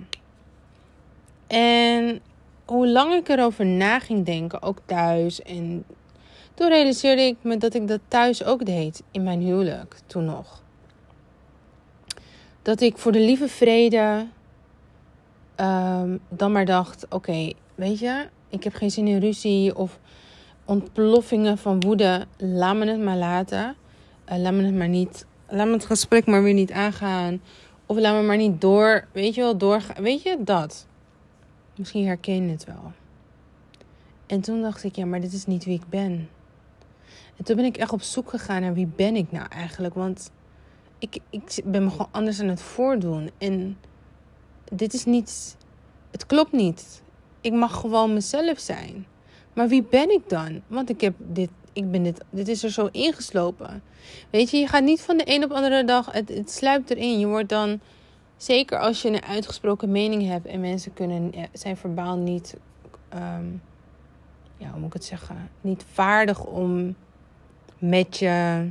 En 1.48 2.22
hoe 2.65 2.88
lang 2.88 3.13
ik 3.13 3.29
erover 3.29 3.65
na 3.65 4.00
ging 4.00 4.25
denken, 4.25 4.62
ook 4.62 4.77
thuis. 4.86 5.41
En 5.41 5.86
toen 6.56 6.70
realiseerde 6.70 7.22
ik 7.22 7.36
me 7.42 7.58
dat 7.58 7.74
ik 7.74 7.88
dat 7.88 8.00
thuis 8.08 8.44
ook 8.44 8.66
deed 8.66 9.04
in 9.12 9.24
mijn 9.24 9.42
huwelijk, 9.42 9.96
toen 10.06 10.26
nog. 10.26 10.64
Dat 12.62 12.82
ik 12.82 12.98
voor 12.98 13.12
de 13.12 13.20
lieve 13.20 13.48
vrede 13.48 14.26
um, 15.58 16.20
dan 16.30 16.52
maar 16.52 16.66
dacht: 16.66 17.06
oké, 17.10 17.52
weet 17.76 18.00
je, 18.00 18.28
ik 18.50 18.64
heb 18.64 18.74
geen 18.74 18.92
zin 18.92 19.08
in 19.08 19.20
ruzie 19.20 19.76
of 19.76 20.00
ontploffingen 20.66 21.58
van 21.58 21.80
woede. 21.80 22.26
Laat 22.38 22.76
me 22.76 22.86
het 22.86 23.02
maar 23.02 23.18
laten. 23.18 23.76
Uh, 24.32 24.38
laat 24.38 24.54
me 24.54 24.64
het 24.64 24.76
maar 24.76 24.90
niet. 24.90 25.26
Laat 25.48 25.68
me 25.68 25.74
het 25.74 25.86
gesprek 25.86 26.26
maar 26.26 26.44
weer 26.44 26.54
niet 26.54 26.72
aangaan. 26.72 27.42
Of 27.86 27.98
laat 27.98 28.16
me 28.16 28.22
maar 28.22 28.38
niet 28.38 28.62
door, 28.62 29.08
weet 29.12 29.36
je 29.36 29.42
wel, 29.42 29.58
doorgaan. 29.58 30.04
Weet 30.04 30.22
je, 30.22 30.38
dat. 30.40 30.88
Misschien 31.76 32.06
herken 32.06 32.46
je 32.46 32.52
het 32.52 32.66
wel. 32.66 32.92
En 34.26 34.42
toen 34.42 34.62
dacht 34.62 34.84
ik, 34.84 34.96
ja, 34.96 35.06
maar 35.06 35.22
dit 35.22 35.34
is 35.34 35.46
niet 35.46 35.66
wie 35.66 35.76
ik 35.76 35.90
ben. 35.90 36.30
En 37.38 37.44
toen 37.44 37.56
ben 37.56 37.65
ik 37.65 37.77
echt 37.77 37.94
op 37.94 38.01
zoek 38.01 38.30
gegaan 38.30 38.62
naar 38.62 38.74
wie 38.74 38.89
ben 38.96 39.15
ik 39.15 39.32
nou 39.32 39.48
eigenlijk. 39.50 39.94
Want 39.94 40.32
ik, 41.00 41.18
ik 41.30 41.62
ben 41.65 41.84
me 41.84 41.89
gewoon 41.89 42.08
anders 42.12 42.39
aan 42.39 42.48
het 42.48 42.62
voordoen. 42.62 43.32
En 43.38 43.77
dit 44.72 44.94
is 44.94 45.06
niet. 45.06 45.58
Het 46.12 46.25
klopt 46.25 46.51
niet. 46.51 47.04
Ik 47.42 47.54
mag 47.54 47.80
gewoon 47.80 48.13
mezelf 48.13 48.60
zijn. 48.60 49.06
Maar 49.54 49.68
wie 49.68 49.84
ben 49.84 50.12
ik 50.12 50.30
dan? 50.30 50.62
Want 50.68 50.89
ik 50.89 51.01
heb 51.01 51.13
dit. 51.18 51.50
Ik 51.74 51.92
ben 51.92 52.04
dit, 52.04 52.24
dit 52.30 52.48
is 52.48 52.63
er 52.63 52.72
zo 52.72 52.89
ingeslopen. 52.92 53.84
Weet 54.30 54.50
je, 54.50 54.58
je 54.58 54.68
gaat 54.68 54.84
niet 54.84 55.01
van 55.01 55.18
de 55.18 55.24
een 55.25 55.44
op 55.44 55.50
de 55.50 55.56
andere 55.56 55.84
dag. 55.84 56.12
Het, 56.12 56.30
het 56.30 56.51
sluipt 56.51 56.89
erin. 56.89 57.20
Je 57.20 57.27
wordt 57.27 57.50
dan. 57.50 57.80
Zeker 58.38 58.80
als 58.80 59.01
je 59.01 59.08
een 59.08 59.24
uitgesproken 59.24 59.92
mening 59.92 60.27
hebt 60.27 60.46
en 60.46 60.60
mensen 60.60 60.94
kunnen, 60.94 61.32
zijn 61.54 61.77
verbaal 61.77 62.18
niet. 62.18 62.56
Ehm, 63.10 63.46
ja, 64.58 64.70
hoe 64.70 64.80
moet 64.80 64.88
ik 64.88 64.94
het 64.94 65.06
zeggen? 65.06 65.50
Niet 65.62 65.86
vaardig 65.94 66.46
om 66.46 66.96
met 67.89 68.18
je 68.18 68.68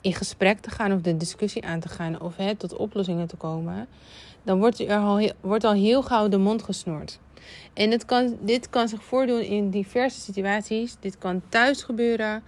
in 0.00 0.14
gesprek 0.14 0.58
te 0.58 0.70
gaan 0.70 0.92
of 0.92 1.00
de 1.00 1.16
discussie 1.16 1.64
aan 1.64 1.80
te 1.80 1.88
gaan 1.88 2.20
of 2.20 2.36
hè, 2.36 2.54
tot 2.54 2.76
oplossingen 2.76 3.26
te 3.26 3.36
komen, 3.36 3.86
dan 4.42 4.58
wordt 4.58 4.78
er 4.78 4.96
al, 4.96 5.30
wordt 5.40 5.64
al 5.64 5.72
heel 5.72 6.02
gauw 6.02 6.28
de 6.28 6.38
mond 6.38 6.62
gesnoerd. 6.62 7.18
En 7.72 7.90
het 7.90 8.04
kan, 8.04 8.36
dit 8.40 8.70
kan 8.70 8.88
zich 8.88 9.04
voordoen 9.04 9.40
in 9.40 9.70
diverse 9.70 10.20
situaties. 10.20 10.96
Dit 11.00 11.18
kan 11.18 11.42
thuis 11.48 11.82
gebeuren. 11.82 12.42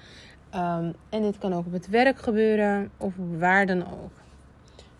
Um, 0.54 0.94
en 1.08 1.22
dit 1.22 1.38
kan 1.38 1.54
ook 1.54 1.66
op 1.66 1.72
het 1.72 1.88
werk 1.88 2.18
gebeuren. 2.18 2.90
Of 2.96 3.12
waar 3.38 3.66
dan 3.66 3.82
ook. 3.82 4.12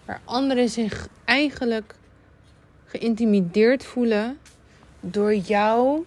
Waar 0.05 0.21
anderen 0.25 0.69
zich 0.69 1.09
eigenlijk 1.25 1.95
geïntimideerd 2.85 3.85
voelen 3.85 4.39
door 5.01 5.35
jouw 5.35 6.05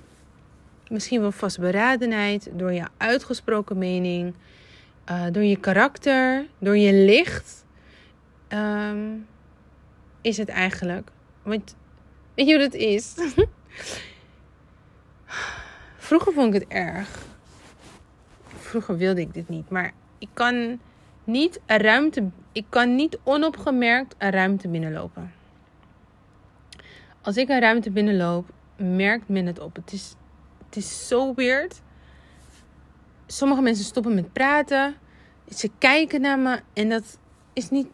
misschien 0.89 1.21
wel 1.21 1.31
vastberadenheid, 1.31 2.49
door 2.53 2.73
je 2.73 2.87
uitgesproken 2.97 3.77
mening, 3.77 4.33
uh, 5.11 5.25
door 5.31 5.43
je 5.43 5.57
karakter, 5.57 6.45
door 6.57 6.77
je 6.77 6.93
licht, 6.93 7.65
um, 8.49 9.27
is 10.21 10.37
het 10.37 10.49
eigenlijk. 10.49 11.11
Want 11.43 11.75
weet 12.35 12.47
je 12.47 12.53
hoe 12.53 12.63
dat 12.63 12.73
is? 12.73 13.13
Vroeger 15.97 16.33
vond 16.33 16.55
ik 16.55 16.61
het 16.61 16.69
erg. 16.69 17.25
Vroeger 18.57 18.97
wilde 18.97 19.21
ik 19.21 19.33
dit 19.33 19.49
niet, 19.49 19.69
maar 19.69 19.93
ik 20.17 20.29
kan 20.33 20.79
niet 21.23 21.59
een 21.65 21.77
ruimte, 21.77 22.29
ik 22.51 22.65
kan 22.69 22.95
niet 22.95 23.19
onopgemerkt 23.23 24.15
een 24.17 24.31
ruimte 24.31 24.67
binnenlopen. 24.67 25.31
Als 27.21 27.37
ik 27.37 27.49
een 27.49 27.59
ruimte 27.59 27.91
binnenloop, 27.91 28.49
merkt 28.75 29.29
men 29.29 29.45
het 29.45 29.59
op. 29.59 29.75
Het 29.75 29.91
is, 29.91 30.15
het 30.69 30.77
is 30.77 31.07
zo 31.07 31.33
weird. 31.33 31.81
Sommige 33.27 33.61
mensen 33.61 33.85
stoppen 33.85 34.15
met 34.15 34.33
praten. 34.33 34.95
Ze 35.55 35.69
kijken 35.77 36.21
naar 36.21 36.39
me 36.39 36.59
en 36.73 36.89
dat 36.89 37.17
is 37.53 37.69
niet 37.69 37.87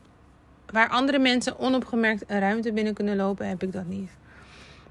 waar 0.71 0.89
andere 0.89 1.19
mensen 1.19 1.59
onopgemerkt 1.59 2.23
een 2.27 2.39
ruimte 2.39 2.73
binnen 2.73 2.93
kunnen 2.93 3.15
lopen, 3.15 3.47
heb 3.47 3.63
ik 3.63 3.71
dat 3.71 3.85
niet. 3.85 4.09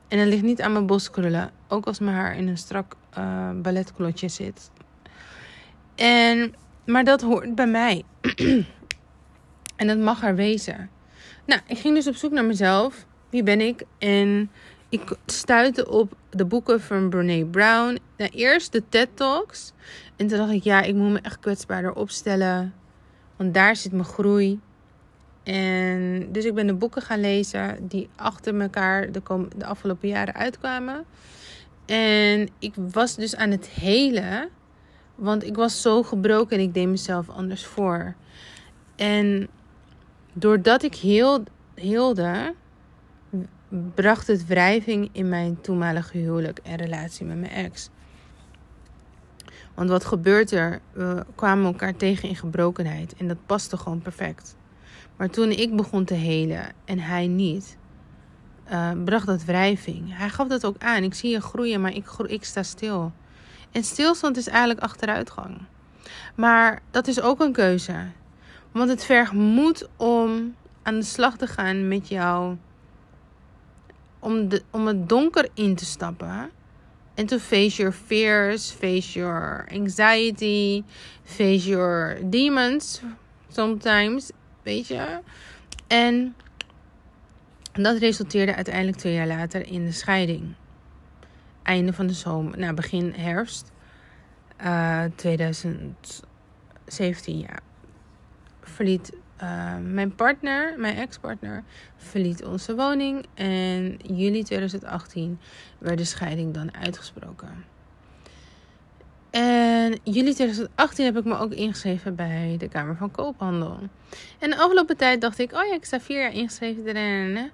En 0.09 0.19
dat 0.19 0.27
ligt 0.27 0.43
niet 0.43 0.63
aan 0.63 0.73
mijn 0.73 0.87
boskrullen. 0.87 1.51
Ook 1.69 1.87
als 1.87 1.99
mijn 1.99 2.17
haar 2.17 2.37
in 2.37 2.49
een 2.49 2.59
strak 2.59 2.97
uh, 3.19 3.51
balletklotje 3.51 4.29
zit. 4.29 4.71
En, 5.95 6.55
maar 6.87 7.05
dat 7.05 7.21
hoort 7.21 7.55
bij 7.55 7.67
mij. 7.67 8.05
en 9.77 9.87
dat 9.87 9.99
mag 9.99 10.23
er 10.23 10.35
wezen. 10.35 10.91
Nou, 11.47 11.61
ik 11.67 11.79
ging 11.79 11.95
dus 11.95 12.07
op 12.07 12.15
zoek 12.15 12.33
naar 12.33 12.45
mezelf. 12.45 13.07
Wie 13.31 13.43
ben 13.43 13.61
ik? 13.61 13.83
En 13.99 14.51
ik 14.89 15.17
stuitte 15.27 15.91
op 15.91 16.17
de 16.31 16.45
boeken 16.45 16.81
van 16.81 17.09
Brene 17.09 17.47
Brown. 17.47 17.99
Eerst 18.17 18.73
de 18.73 18.83
TED 18.89 19.09
Talks. 19.15 19.73
En 20.17 20.27
toen 20.27 20.39
dacht 20.39 20.53
ik, 20.53 20.63
ja, 20.63 20.83
ik 20.83 20.95
moet 20.95 21.13
me 21.13 21.21
echt 21.21 21.39
kwetsbaarder 21.39 21.95
opstellen. 21.95 22.75
Want 23.37 23.55
daar 23.55 23.77
zit 23.77 23.93
mijn 23.93 24.05
groei. 24.05 24.61
En 25.43 26.29
dus 26.33 26.45
ik 26.45 26.55
ben 26.55 26.67
de 26.67 26.75
boeken 26.75 27.03
gaan 27.03 27.21
lezen 27.21 27.89
die 27.89 28.09
achter 28.17 28.61
elkaar 28.61 29.13
de, 29.13 29.23
de 29.57 29.65
afgelopen 29.65 30.09
jaren 30.09 30.35
uitkwamen. 30.35 31.05
En 31.87 32.49
ik 32.59 32.75
was 32.93 33.15
dus 33.15 33.37
aan 33.37 33.51
het 33.51 33.67
helen. 33.67 34.49
Want 35.15 35.45
ik 35.45 35.57
was 35.57 35.83
zo 35.83 36.03
gebroken 36.03 36.57
en 36.57 36.63
ik 36.63 36.75
deed 36.75 36.89
mezelf 36.89 37.29
anders 37.29 37.65
voor. 37.67 38.15
En 38.97 39.49
doordat 40.33 40.83
ik 40.83 40.95
heel, 40.95 41.43
heelde, 41.75 42.55
bracht 43.95 44.27
het 44.27 44.47
wrijving 44.47 45.09
in 45.13 45.29
mijn 45.29 45.61
toenmalige 45.61 46.19
huwelijk 46.19 46.59
en 46.63 46.77
relatie 46.77 47.27
met 47.27 47.41
mijn 47.41 47.53
ex. 47.53 47.91
Want 49.75 49.91
wat 49.91 50.05
gebeurt 50.05 50.51
er? 50.51 50.81
We 50.93 51.25
kwamen 51.35 51.65
elkaar 51.65 51.97
tegen 51.97 52.29
in 52.29 52.37
gebrokenheid 52.37 53.15
en 53.17 53.29
dat 53.29 53.47
paste 53.47 53.77
gewoon 53.77 54.03
perfect. 54.03 54.57
Maar 55.17 55.31
toen 55.31 55.51
ik 55.51 55.77
begon 55.77 56.05
te 56.05 56.15
helen 56.15 56.73
en 56.85 56.99
hij 56.99 57.27
niet, 57.27 57.77
uh, 58.73 58.91
bracht 59.05 59.27
dat 59.27 59.45
wrijving. 59.45 60.17
Hij 60.17 60.29
gaf 60.29 60.49
dat 60.49 60.65
ook 60.65 60.77
aan. 60.79 61.03
Ik 61.03 61.15
zie 61.15 61.31
je 61.31 61.41
groeien, 61.41 61.81
maar 61.81 61.95
ik, 61.95 62.07
ik 62.27 62.45
sta 62.45 62.63
stil. 62.63 63.13
En 63.71 63.85
stilstand 63.85 64.37
is 64.37 64.47
eigenlijk 64.47 64.81
achteruitgang. 64.81 65.59
Maar 66.35 66.83
dat 66.91 67.07
is 67.07 67.21
ook 67.21 67.41
een 67.41 67.53
keuze. 67.53 68.07
Want 68.73 68.91
het 68.91 69.05
vergt 69.05 69.33
moed 69.33 69.89
om 69.97 70.55
aan 70.83 70.95
de 70.95 71.05
slag 71.05 71.37
te 71.37 71.47
gaan 71.47 71.89
met 71.89 72.09
jou. 72.09 72.57
Om, 74.25 74.49
om 74.71 74.87
het 74.87 75.09
donker 75.09 75.49
in 75.55 75.75
te 75.75 75.85
stappen. 75.85 76.51
En 77.15 77.27
to 77.27 77.39
face 77.39 77.77
your 77.77 77.93
fears, 77.93 78.71
face 78.71 79.19
your 79.19 79.69
anxiety, 79.73 80.83
face 81.25 81.69
your 81.69 82.31
demons 82.31 83.01
sometimes. 83.49 84.31
Weet 84.63 84.87
je? 84.87 85.19
En 85.87 86.35
dat 87.73 87.97
resulteerde 87.97 88.55
uiteindelijk 88.55 88.97
twee 88.97 89.15
jaar 89.15 89.27
later 89.27 89.67
in 89.67 89.85
de 89.85 89.93
scheiding. 89.93 90.55
Einde 91.63 91.93
van 91.93 92.07
de 92.07 92.13
zomer, 92.13 92.59
nou 92.59 92.75
begin 92.75 93.13
herfst 93.17 93.73
uh, 94.65 95.05
2017, 95.15 97.39
ja. 97.39 97.59
Verliet 98.63 99.13
uh, 99.43 99.77
mijn 99.83 100.15
partner, 100.15 100.75
mijn 100.77 100.97
ex-partner, 100.97 101.63
verliet 101.97 102.45
onze 102.45 102.75
woning. 102.75 103.27
En 103.35 103.97
juli 103.97 104.43
2018 104.43 105.39
werd 105.79 105.99
de 105.99 106.05
scheiding 106.05 106.55
dan 106.55 106.75
uitgesproken. 106.75 107.65
En 109.31 109.99
juli 110.03 110.35
2018 110.35 111.05
heb 111.05 111.17
ik 111.17 111.25
me 111.25 111.39
ook 111.39 111.53
ingeschreven 111.53 112.15
bij 112.15 112.57
de 112.59 112.69
Kamer 112.69 112.97
van 112.97 113.11
Koophandel. 113.11 113.79
En 114.39 114.51
de 114.51 114.57
afgelopen 114.57 114.97
tijd 114.97 115.21
dacht 115.21 115.39
ik, 115.39 115.53
oh 115.53 115.67
ja, 115.67 115.75
ik 115.75 115.85
sta 115.85 116.01
vier 116.01 116.21
jaar 116.21 116.33
ingeschreven. 116.33 117.51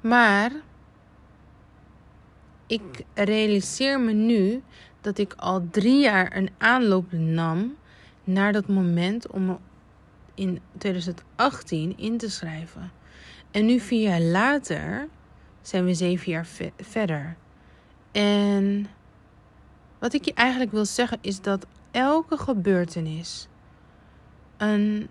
Maar 0.00 0.50
ik 2.66 3.04
realiseer 3.14 4.00
me 4.00 4.12
nu 4.12 4.62
dat 5.00 5.18
ik 5.18 5.34
al 5.36 5.68
drie 5.70 6.00
jaar 6.00 6.36
een 6.36 6.50
aanloop 6.58 7.12
nam 7.12 7.76
naar 8.24 8.52
dat 8.52 8.68
moment 8.68 9.30
om 9.30 9.44
me 9.44 9.56
in 10.36 10.60
2018 10.78 11.98
in 11.98 12.18
te 12.18 12.30
schrijven. 12.30 12.92
En 13.50 13.66
nu 13.66 13.80
vier 13.80 14.08
jaar 14.08 14.20
later 14.20 15.08
zijn 15.62 15.84
we 15.84 15.94
zeven 15.94 16.32
jaar 16.32 16.46
verder. 16.76 17.36
En 18.12 18.86
wat 19.98 20.12
ik 20.12 20.24
je 20.24 20.34
eigenlijk 20.34 20.72
wil 20.72 20.84
zeggen 20.84 21.18
is 21.20 21.40
dat 21.40 21.66
elke 21.90 22.36
gebeurtenis, 22.36 23.48
een, 24.56 25.08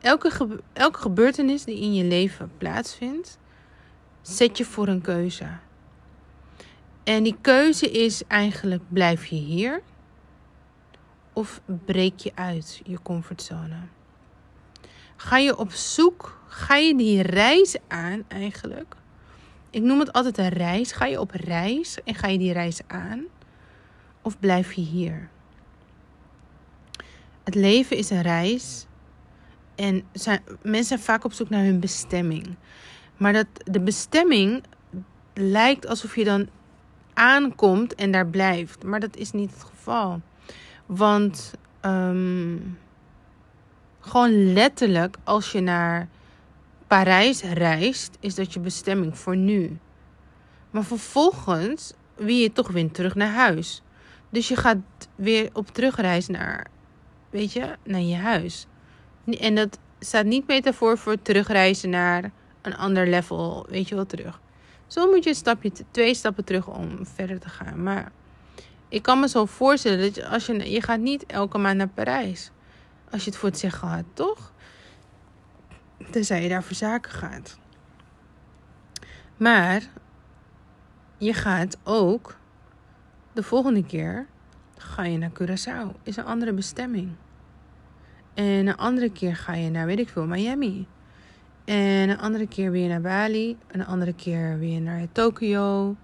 elke, 0.00 0.60
elke 0.72 0.98
gebeurtenis 0.98 1.64
die 1.64 1.80
in 1.80 1.94
je 1.94 2.04
leven 2.04 2.50
plaatsvindt, 2.58 3.38
zet 4.22 4.58
je 4.58 4.64
voor 4.64 4.88
een 4.88 5.00
keuze. 5.00 5.48
En 7.04 7.22
die 7.22 7.36
keuze 7.40 7.90
is 7.90 8.22
eigenlijk: 8.26 8.82
blijf 8.88 9.26
je 9.26 9.36
hier 9.36 9.82
of 11.32 11.60
breek 11.84 12.18
je 12.18 12.32
uit 12.34 12.80
je 12.84 13.02
comfortzone? 13.02 13.76
Ga 15.16 15.36
je 15.36 15.56
op 15.56 15.72
zoek, 15.72 16.40
ga 16.48 16.76
je 16.76 16.96
die 16.96 17.22
reis 17.22 17.76
aan 17.88 18.24
eigenlijk? 18.28 18.94
Ik 19.70 19.82
noem 19.82 19.98
het 19.98 20.12
altijd 20.12 20.38
een 20.38 20.48
reis. 20.48 20.92
Ga 20.92 21.06
je 21.06 21.20
op 21.20 21.30
reis 21.30 21.98
en 22.04 22.14
ga 22.14 22.28
je 22.28 22.38
die 22.38 22.52
reis 22.52 22.80
aan? 22.86 23.26
of 24.26 24.38
blijf 24.38 24.72
je 24.72 24.80
hier? 24.80 25.28
Het 27.44 27.54
leven 27.54 27.96
is 27.96 28.10
een 28.10 28.22
reis 28.22 28.86
en 29.74 30.02
zijn, 30.12 30.42
mensen 30.62 30.84
zijn 30.84 31.00
vaak 31.00 31.24
op 31.24 31.32
zoek 31.32 31.48
naar 31.48 31.64
hun 31.64 31.80
bestemming. 31.80 32.56
Maar 33.16 33.32
dat 33.32 33.46
de 33.64 33.80
bestemming 33.80 34.64
lijkt 35.34 35.86
alsof 35.86 36.16
je 36.16 36.24
dan 36.24 36.48
aankomt 37.14 37.94
en 37.94 38.10
daar 38.10 38.26
blijft. 38.26 38.82
Maar 38.82 39.00
dat 39.00 39.16
is 39.16 39.32
niet 39.32 39.50
het 39.50 39.62
geval. 39.62 40.20
Want 40.86 41.54
um, 41.82 42.78
gewoon 44.06 44.52
letterlijk, 44.52 45.16
als 45.24 45.52
je 45.52 45.60
naar 45.60 46.08
Parijs 46.86 47.42
reist, 47.42 48.16
is 48.20 48.34
dat 48.34 48.52
je 48.52 48.60
bestemming 48.60 49.18
voor 49.18 49.36
nu. 49.36 49.78
Maar 50.70 50.84
vervolgens 50.84 51.92
wil 52.14 52.34
je 52.34 52.52
toch 52.52 52.68
weer 52.68 52.90
terug 52.90 53.14
naar 53.14 53.32
huis. 53.32 53.82
Dus 54.30 54.48
je 54.48 54.56
gaat 54.56 54.76
weer 55.14 55.50
op 55.52 55.68
terugreis 55.68 56.26
naar, 56.26 56.66
weet 57.30 57.52
je, 57.52 57.76
naar 57.82 58.00
je 58.00 58.16
huis. 58.16 58.66
En 59.24 59.54
dat 59.54 59.78
staat 59.98 60.24
niet 60.24 60.46
metafoor 60.46 60.98
voor 60.98 61.22
terugreizen 61.22 61.90
naar 61.90 62.30
een 62.62 62.76
ander 62.76 63.08
level, 63.08 63.66
weet 63.68 63.88
je 63.88 63.94
wel, 63.94 64.06
terug. 64.06 64.40
Zo 64.86 65.10
moet 65.10 65.24
je 65.24 65.30
een 65.30 65.36
stapje, 65.36 65.72
twee 65.90 66.14
stappen 66.14 66.44
terug 66.44 66.68
om 66.68 67.06
verder 67.06 67.40
te 67.40 67.48
gaan. 67.48 67.82
Maar 67.82 68.12
ik 68.88 69.02
kan 69.02 69.20
me 69.20 69.28
zo 69.28 69.44
voorstellen 69.44 70.00
dat 70.00 70.14
je, 70.14 70.28
als 70.28 70.46
je, 70.46 70.70
je 70.70 70.82
gaat 70.82 71.00
niet 71.00 71.26
elke 71.26 71.58
maand 71.58 71.76
naar 71.76 71.88
Parijs. 71.88 72.50
Als 73.10 73.24
je 73.24 73.30
het 73.30 73.38
voor 73.38 73.48
het 73.48 73.58
zeggen 73.58 73.88
had, 73.88 74.04
toch? 74.12 74.52
Tenzij 76.10 76.42
je 76.42 76.48
daar 76.48 76.62
voor 76.62 76.76
zaken 76.76 77.10
gaat. 77.10 77.58
Maar 79.36 79.82
je 81.18 81.32
gaat 81.32 81.78
ook 81.82 82.36
de 83.32 83.42
volgende 83.42 83.84
keer 83.84 84.26
ga 84.76 85.04
je 85.04 85.18
naar 85.18 85.30
Curaçao. 85.30 86.02
Is 86.02 86.16
een 86.16 86.24
andere 86.24 86.52
bestemming. 86.52 87.10
En 88.34 88.66
een 88.66 88.76
andere 88.76 89.10
keer 89.10 89.36
ga 89.36 89.54
je 89.54 89.70
naar, 89.70 89.86
weet 89.86 89.98
ik 89.98 90.08
veel, 90.08 90.26
Miami. 90.26 90.86
En 91.64 92.08
een 92.08 92.18
andere 92.18 92.46
keer 92.46 92.70
weer 92.70 92.88
naar 92.88 93.00
Bali. 93.00 93.56
En 93.66 93.80
een 93.80 93.86
andere 93.86 94.14
keer 94.14 94.58
weer 94.58 94.80
naar 94.80 95.06
Tokio. 95.12 95.96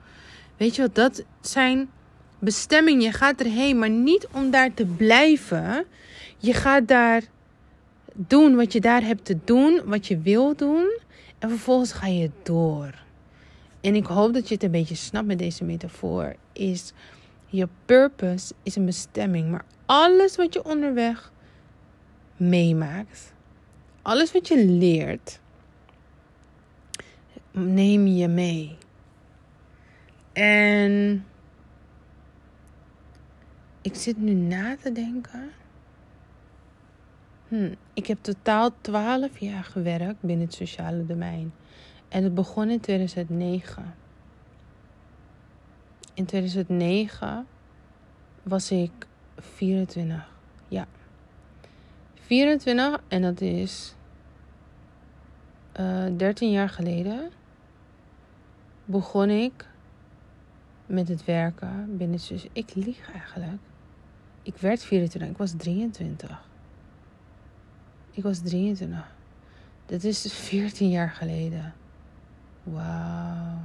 Weet 0.57 0.77
je 0.77 0.83
wat, 0.83 0.95
dat 0.95 1.25
zijn 1.41 1.91
bestemmingen. 2.38 3.01
Je 3.01 3.12
gaat 3.12 3.41
erheen, 3.41 3.79
maar 3.79 3.91
niet 3.91 4.29
om 4.33 4.51
daar 4.51 4.75
te 4.75 4.87
blijven. 4.87 5.85
Je 6.42 6.52
gaat 6.52 6.88
daar 6.88 7.22
doen 8.14 8.57
wat 8.57 8.72
je 8.72 8.81
daar 8.81 9.02
hebt 9.02 9.24
te 9.24 9.38
doen, 9.44 9.81
wat 9.85 10.07
je 10.07 10.18
wil 10.18 10.57
doen. 10.57 10.98
En 11.38 11.48
vervolgens 11.48 11.92
ga 11.92 12.07
je 12.07 12.31
door. 12.42 13.02
En 13.81 13.94
ik 13.94 14.07
hoop 14.07 14.33
dat 14.33 14.48
je 14.48 14.55
het 14.55 14.62
een 14.62 14.70
beetje 14.70 14.94
snapt 14.94 15.26
met 15.26 15.38
deze 15.38 15.64
metafoor. 15.64 16.35
Is 16.52 16.92
je 17.46 17.68
purpose 17.85 18.55
is 18.62 18.76
een 18.76 18.85
bestemming. 18.85 19.50
Maar 19.50 19.64
alles 19.87 20.37
wat 20.37 20.52
je 20.52 20.64
onderweg 20.64 21.33
meemaakt. 22.37 23.33
Alles 24.02 24.33
wat 24.33 24.48
je 24.48 24.66
leert. 24.66 25.40
Neem 27.50 28.07
je 28.07 28.28
mee. 28.28 28.76
En 30.33 31.24
ik 33.83 33.94
zit 33.94 34.16
nu 34.18 34.33
na 34.33 34.76
te 34.76 34.92
denken. 34.92 35.61
Hm, 37.53 37.75
ik 37.95 38.07
heb 38.07 38.19
totaal 38.21 38.71
12 38.81 39.38
jaar 39.38 39.65
gewerkt 39.65 40.21
binnen 40.21 40.47
het 40.47 40.55
sociale 40.55 41.07
domein. 41.07 41.53
En 42.09 42.23
het 42.23 42.35
begon 42.35 42.71
in 42.71 42.81
2009. 42.81 43.95
In 46.15 46.25
2009 46.25 47.47
was 48.43 48.71
ik 48.71 48.91
24. 49.38 50.29
Ja. 50.69 50.87
24 52.15 53.01
en 53.09 53.23
dat 53.23 53.41
is 53.41 53.95
uh, 55.81 56.07
eh, 56.07 56.12
13 56.17 56.51
jaar 56.51 56.69
geleden 56.69 57.31
begon 58.85 59.31
ik 59.31 59.69
met 60.87 61.09
het 61.09 61.25
werken 61.25 61.97
binnen 61.97 62.21
het 62.29 62.49
Ik 62.53 62.75
lieg 62.75 63.12
eigenlijk. 63.12 63.61
Ik 64.43 64.57
werd 64.57 64.83
24, 64.83 65.31
ik 65.31 65.37
was 65.37 65.53
23. 65.57 66.51
Ik 68.12 68.22
was 68.22 68.38
23. 68.38 69.14
Dat 69.87 70.05
is 70.05 70.33
14 70.33 70.90
jaar 70.90 71.11
geleden. 71.11 71.75
Wauw. 72.62 73.59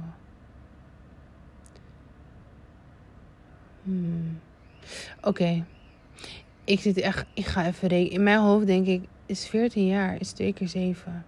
Hmm. 3.82 4.40
Oké. 5.22 5.64
Ik 6.64 6.80
zit 6.80 6.96
echt. 6.96 7.24
Ik 7.34 7.46
ga 7.46 7.66
even 7.66 7.88
rekenen. 7.88 8.12
In 8.12 8.22
mijn 8.22 8.38
hoofd 8.38 8.66
denk 8.66 8.86
ik. 8.86 9.02
Is 9.26 9.48
14 9.48 9.86
jaar. 9.86 10.20
Is 10.20 10.30
2 10.30 10.52
keer 10.52 10.68
7. 10.68 11.26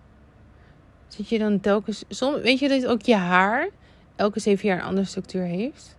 Zit 1.09 1.29
je 1.29 1.39
dan 1.39 1.61
telkens. 1.61 2.05
Weet 2.43 2.59
je 2.59 2.69
dat 2.69 2.87
ook 2.87 3.03
je 3.03 3.15
haar. 3.15 3.69
Elke 4.17 4.41
7 4.41 4.69
jaar 4.69 4.79
een 4.79 4.85
andere 4.85 5.07
structuur 5.07 5.45
heeft? 5.45 5.97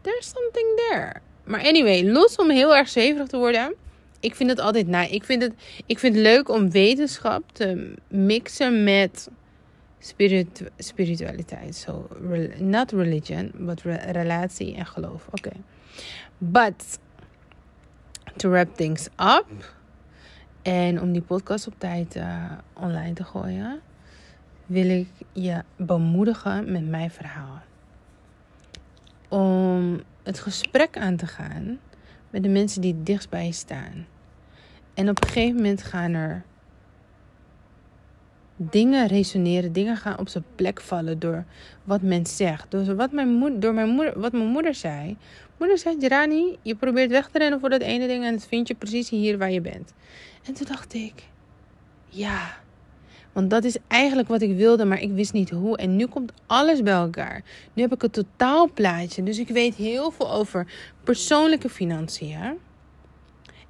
There's 0.00 0.28
something 0.28 0.76
there. 0.76 1.12
Maar 1.44 1.60
anyway, 1.60 2.10
los 2.10 2.36
om 2.36 2.50
heel 2.50 2.76
erg 2.76 2.88
zweverig 2.88 3.28
te 3.28 3.36
worden. 3.36 3.74
Ik 4.20 4.34
vind 4.34 4.50
het 4.50 4.60
altijd. 4.60 4.86
Nou, 4.86 5.10
ik 5.10 5.24
vind 5.24 5.42
het, 5.42 5.52
ik 5.86 5.98
vind 5.98 6.14
het 6.14 6.24
leuk 6.24 6.48
om 6.48 6.70
wetenschap 6.70 7.42
te 7.52 7.94
mixen 8.08 8.84
met 8.84 9.28
Spirit, 9.98 10.70
spiritualiteit. 10.78 11.74
So, 11.74 12.08
not 12.58 12.92
religion, 12.92 13.52
but 13.54 13.82
relatie 14.12 14.74
en 14.74 14.86
geloof. 14.86 15.26
Oké. 15.30 15.50
But, 16.38 16.98
to 18.36 18.50
wrap 18.50 18.76
things 18.76 19.06
up. 19.06 19.76
En 20.62 21.00
om 21.00 21.12
die 21.12 21.22
podcast 21.22 21.66
op 21.66 21.74
tijd 21.78 22.16
uh, 22.16 22.52
online 22.72 23.12
te 23.12 23.24
gooien, 23.24 23.80
wil 24.66 24.90
ik 24.90 25.08
je 25.32 25.62
bemoedigen 25.76 26.72
met 26.72 26.88
mijn 26.88 27.10
verhaal. 27.10 27.62
Om 29.28 30.00
het 30.22 30.40
gesprek 30.40 30.96
aan 30.98 31.16
te 31.16 31.26
gaan 31.26 31.78
met 32.30 32.42
de 32.42 32.48
mensen 32.48 32.80
die 32.80 33.02
dichtst 33.02 33.30
bij 33.30 33.46
je 33.46 33.52
staan. 33.52 34.06
En 34.94 35.08
op 35.08 35.22
een 35.22 35.28
gegeven 35.28 35.56
moment 35.56 35.82
gaan 35.82 36.12
er 36.12 36.44
dingen 38.56 39.06
resoneren, 39.06 39.72
dingen 39.72 39.96
gaan 39.96 40.18
op 40.18 40.28
zijn 40.28 40.44
plek 40.54 40.80
vallen 40.80 41.18
door 41.18 41.44
wat 41.84 42.02
men 42.02 42.26
zegt. 42.26 42.70
Door, 42.70 42.94
wat 42.94 43.12
mijn, 43.12 43.28
moeder, 43.28 43.60
door 43.60 43.74
mijn 43.74 43.88
moeder, 43.88 44.20
wat 44.20 44.32
mijn 44.32 44.46
moeder 44.46 44.74
zei. 44.74 45.16
Moeder 45.56 45.78
zei, 45.78 45.96
Jirani, 45.98 46.58
je 46.62 46.74
probeert 46.74 47.10
weg 47.10 47.28
te 47.28 47.38
rennen 47.38 47.60
voor 47.60 47.70
dat 47.70 47.80
ene 47.80 48.06
ding 48.06 48.24
en 48.24 48.34
het 48.34 48.46
vind 48.46 48.68
je 48.68 48.74
precies 48.74 49.10
hier 49.10 49.38
waar 49.38 49.50
je 49.50 49.60
bent. 49.60 49.94
En 50.44 50.54
toen 50.54 50.66
dacht 50.66 50.94
ik, 50.94 51.24
ja, 52.08 52.56
want 53.38 53.50
dat 53.50 53.64
is 53.64 53.76
eigenlijk 53.88 54.28
wat 54.28 54.42
ik 54.42 54.56
wilde, 54.56 54.84
maar 54.84 55.00
ik 55.00 55.12
wist 55.12 55.32
niet 55.32 55.50
hoe. 55.50 55.76
En 55.76 55.96
nu 55.96 56.06
komt 56.06 56.32
alles 56.46 56.82
bij 56.82 56.92
elkaar. 56.92 57.42
Nu 57.72 57.82
heb 57.82 57.92
ik 57.92 58.02
een 58.02 58.10
totaalplaatje. 58.10 59.22
Dus 59.22 59.38
ik 59.38 59.48
weet 59.48 59.74
heel 59.74 60.10
veel 60.10 60.32
over 60.32 60.66
persoonlijke 61.04 61.68
financiën. 61.68 62.58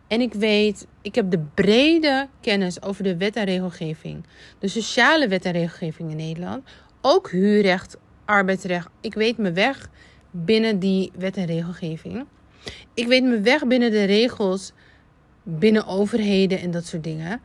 En 0.06 0.20
ik 0.20 0.32
weet, 0.32 0.86
ik 1.02 1.14
heb 1.14 1.30
de 1.30 1.38
brede 1.54 2.28
kennis 2.40 2.82
over 2.82 3.02
de 3.02 3.16
wet 3.16 3.36
en 3.36 3.44
regelgeving. 3.44 4.24
De 4.58 4.68
sociale 4.68 5.28
wet 5.28 5.44
en 5.44 5.52
regelgeving 5.52 6.10
in 6.10 6.16
Nederland. 6.16 6.64
Ook 7.00 7.30
huurrecht, 7.30 7.96
arbeidsrecht. 8.24 8.88
Ik 9.00 9.14
weet 9.14 9.38
mijn 9.38 9.54
weg 9.54 9.90
binnen 10.30 10.78
die 10.78 11.10
wet 11.18 11.36
en 11.36 11.46
regelgeving. 11.46 12.24
Ik 12.94 13.06
weet 13.06 13.22
mijn 13.22 13.42
weg 13.42 13.66
binnen 13.66 13.90
de 13.90 14.04
regels, 14.04 14.72
binnen 15.42 15.86
overheden 15.86 16.60
en 16.60 16.70
dat 16.70 16.86
soort 16.86 17.04
dingen. 17.04 17.40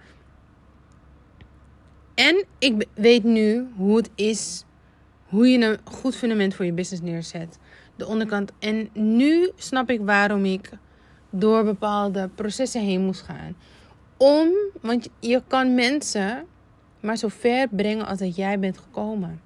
En 2.14 2.46
ik 2.60 2.88
weet 2.94 3.24
nu 3.24 3.68
hoe 3.76 3.98
het 3.98 4.10
is, 4.16 4.64
hoe 5.28 5.48
je 5.48 5.66
een 5.66 5.78
goed 5.84 6.16
fundament 6.16 6.56
voor 6.56 6.66
je 6.66 6.74
business 6.74 7.04
neerzet. 7.04 7.58
De 7.96 8.08
onderkant. 8.08 8.52
En 8.60 8.90
nu 8.94 9.52
snap 9.56 9.90
ik 9.90 10.02
waarom 10.02 10.46
ik 10.46 10.70
door 11.30 11.64
bepaalde 11.64 12.30
processen 12.36 12.82
heen 12.82 13.02
moest 13.02 13.22
gaan. 13.22 13.56
Om, 14.18 14.50
want 14.82 15.10
je 15.20 15.42
kan 15.48 15.74
mensen 15.74 16.46
maar 17.00 17.18
zo 17.18 17.28
ver 17.28 17.68
brengen 17.68 18.06
als 18.06 18.20
dat 18.20 18.36
jij 18.36 18.60
bent 18.60 18.78
gekomen. 18.78 19.42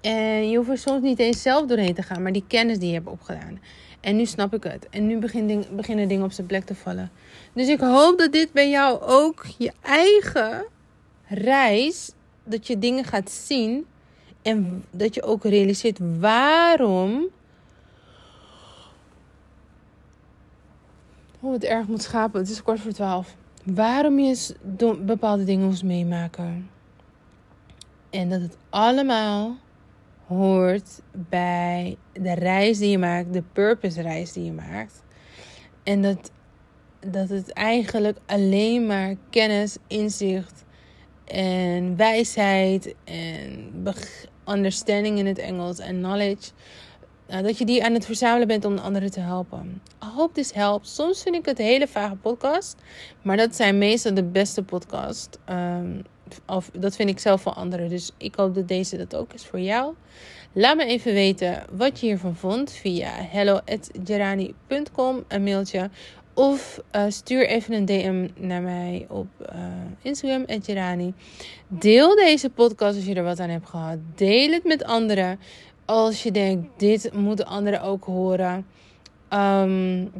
En 0.00 0.50
je 0.50 0.56
hoeft 0.56 0.68
er 0.68 0.78
soms 0.78 1.02
niet 1.02 1.18
eens 1.18 1.42
zelf 1.42 1.66
doorheen 1.66 1.94
te 1.94 2.02
gaan, 2.02 2.22
maar 2.22 2.32
die 2.32 2.44
kennis 2.46 2.78
die 2.78 2.88
je 2.88 2.94
hebt 2.94 3.08
opgedaan. 3.08 3.60
En 4.00 4.16
nu 4.16 4.26
snap 4.26 4.54
ik 4.54 4.62
het. 4.62 4.88
En 4.90 5.06
nu 5.06 5.18
beginnen 5.70 6.08
dingen 6.08 6.24
op 6.24 6.32
zijn 6.32 6.46
plek 6.46 6.64
te 6.64 6.74
vallen. 6.74 7.10
Dus 7.52 7.68
ik 7.68 7.80
hoop 7.80 8.18
dat 8.18 8.32
dit 8.32 8.52
bij 8.52 8.70
jou 8.70 9.00
ook 9.00 9.46
je 9.58 9.72
eigen 9.82 10.66
reis, 11.28 12.12
dat 12.44 12.66
je 12.66 12.78
dingen 12.78 13.04
gaat 13.04 13.30
zien. 13.30 13.86
En 14.42 14.84
dat 14.90 15.14
je 15.14 15.22
ook 15.22 15.44
realiseert 15.44 15.98
waarom 16.20 17.28
Oh, 21.40 21.52
het 21.52 21.64
erg 21.64 21.86
moet 21.86 22.02
schapen. 22.02 22.40
Het 22.40 22.50
is 22.50 22.62
kwart 22.62 22.80
voor 22.80 22.92
twaalf. 22.92 23.36
Waarom 23.64 24.18
je 24.18 24.54
bepaalde 25.00 25.44
dingen 25.44 25.66
moest 25.66 25.82
meemaken. 25.82 26.70
En 28.10 28.28
dat 28.28 28.40
het 28.40 28.56
allemaal 28.70 29.56
hoort 30.26 31.00
bij 31.12 31.96
de 32.12 32.34
reis 32.34 32.78
die 32.78 32.90
je 32.90 32.98
maakt, 32.98 33.32
de 33.32 33.42
purpose 33.52 34.02
reis 34.02 34.32
die 34.32 34.44
je 34.44 34.52
maakt. 34.52 35.02
En 35.82 36.02
dat, 36.02 36.30
dat 37.00 37.28
het 37.28 37.52
eigenlijk 37.52 38.18
alleen 38.26 38.86
maar 38.86 39.14
kennis, 39.30 39.76
inzicht 39.86 40.64
en 41.30 41.96
wijsheid 41.96 42.94
en 43.04 43.72
understanding 44.46 45.18
in 45.18 45.26
het 45.26 45.38
Engels 45.38 45.78
en 45.78 45.96
knowledge 45.96 46.50
nou, 47.28 47.42
dat 47.42 47.58
je 47.58 47.64
die 47.64 47.84
aan 47.84 47.92
het 47.92 48.04
verzamelen 48.04 48.48
bent 48.48 48.64
om 48.64 48.76
de 48.76 48.82
anderen 48.82 49.10
te 49.10 49.20
helpen. 49.20 49.82
I 50.04 50.06
hope 50.16 50.34
this 50.34 50.52
helps. 50.52 50.94
Soms 50.94 51.22
vind 51.22 51.34
ik 51.34 51.44
het 51.44 51.58
hele 51.58 51.88
vage 51.88 52.16
podcast. 52.16 52.76
Maar 53.22 53.36
dat 53.36 53.56
zijn 53.56 53.78
meestal 53.78 54.14
de 54.14 54.24
beste 54.24 54.62
podcast. 54.62 55.38
Um, 55.50 56.02
of 56.46 56.70
dat 56.72 56.96
vind 56.96 57.08
ik 57.08 57.18
zelf 57.18 57.42
van 57.42 57.54
anderen. 57.54 57.88
Dus 57.88 58.10
ik 58.16 58.34
hoop 58.34 58.54
dat 58.54 58.68
deze 58.68 58.96
dat 58.96 59.16
ook 59.16 59.32
is 59.32 59.44
voor 59.44 59.60
jou. 59.60 59.94
Laat 60.52 60.76
me 60.76 60.84
even 60.84 61.12
weten 61.12 61.64
wat 61.72 62.00
je 62.00 62.06
hiervan 62.06 62.36
vond 62.36 62.72
via 62.72 63.10
hello.gerani.com, 63.12 65.24
een 65.28 65.42
mailtje. 65.42 65.90
Of 66.38 66.80
uh, 66.96 67.04
stuur 67.08 67.46
even 67.46 67.74
een 67.74 67.84
DM 67.84 68.28
naar 68.36 68.62
mij 68.62 69.06
op 69.08 69.26
uh, 69.52 69.58
Instagram, 70.02 70.44
Gerani. 70.62 71.14
Deel 71.68 72.14
deze 72.14 72.50
podcast 72.50 72.96
als 72.96 73.04
je 73.04 73.14
er 73.14 73.22
wat 73.22 73.40
aan 73.40 73.48
hebt 73.48 73.68
gehad. 73.68 73.98
Deel 74.14 74.52
het 74.52 74.64
met 74.64 74.84
anderen. 74.84 75.40
Als 75.84 76.22
je 76.22 76.30
denkt, 76.30 76.68
dit 76.76 77.12
moeten 77.12 77.46
anderen 77.46 77.82
ook 77.82 78.04
horen. 78.04 78.66
Um, 79.32 80.12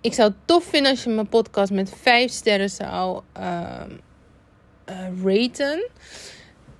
ik 0.00 0.12
zou 0.12 0.28
het 0.28 0.38
tof 0.44 0.64
vinden 0.64 0.90
als 0.90 1.04
je 1.04 1.10
mijn 1.10 1.28
podcast 1.28 1.72
met 1.72 1.92
5 1.96 2.30
sterren 2.30 2.70
zou 2.70 3.22
uh, 3.38 3.80
raten. 5.24 5.88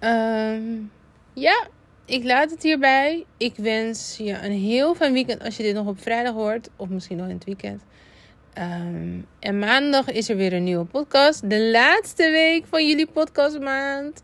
Um, 0.01 0.91
ja, 1.33 1.67
ik 2.05 2.25
laat 2.25 2.51
het 2.51 2.63
hierbij. 2.63 3.25
Ik 3.37 3.55
wens 3.57 4.17
je 4.17 4.33
een 4.33 4.53
heel 4.53 4.95
fijn 4.95 5.13
weekend 5.13 5.45
als 5.45 5.57
je 5.57 5.63
dit 5.63 5.75
nog 5.75 5.87
op 5.87 6.03
vrijdag 6.03 6.35
hoort. 6.35 6.69
Of 6.77 6.89
misschien 6.89 7.17
nog 7.17 7.27
in 7.27 7.35
het 7.35 7.45
weekend. 7.45 7.83
Um, 8.59 9.27
en 9.39 9.59
maandag 9.59 10.11
is 10.11 10.29
er 10.29 10.37
weer 10.37 10.53
een 10.53 10.65
nieuwe 10.65 10.85
podcast. 10.85 11.51
De 11.51 11.71
laatste 11.71 12.31
week 12.31 12.67
van 12.67 12.89
jullie 12.89 13.07
podcastmaand. 13.07 14.23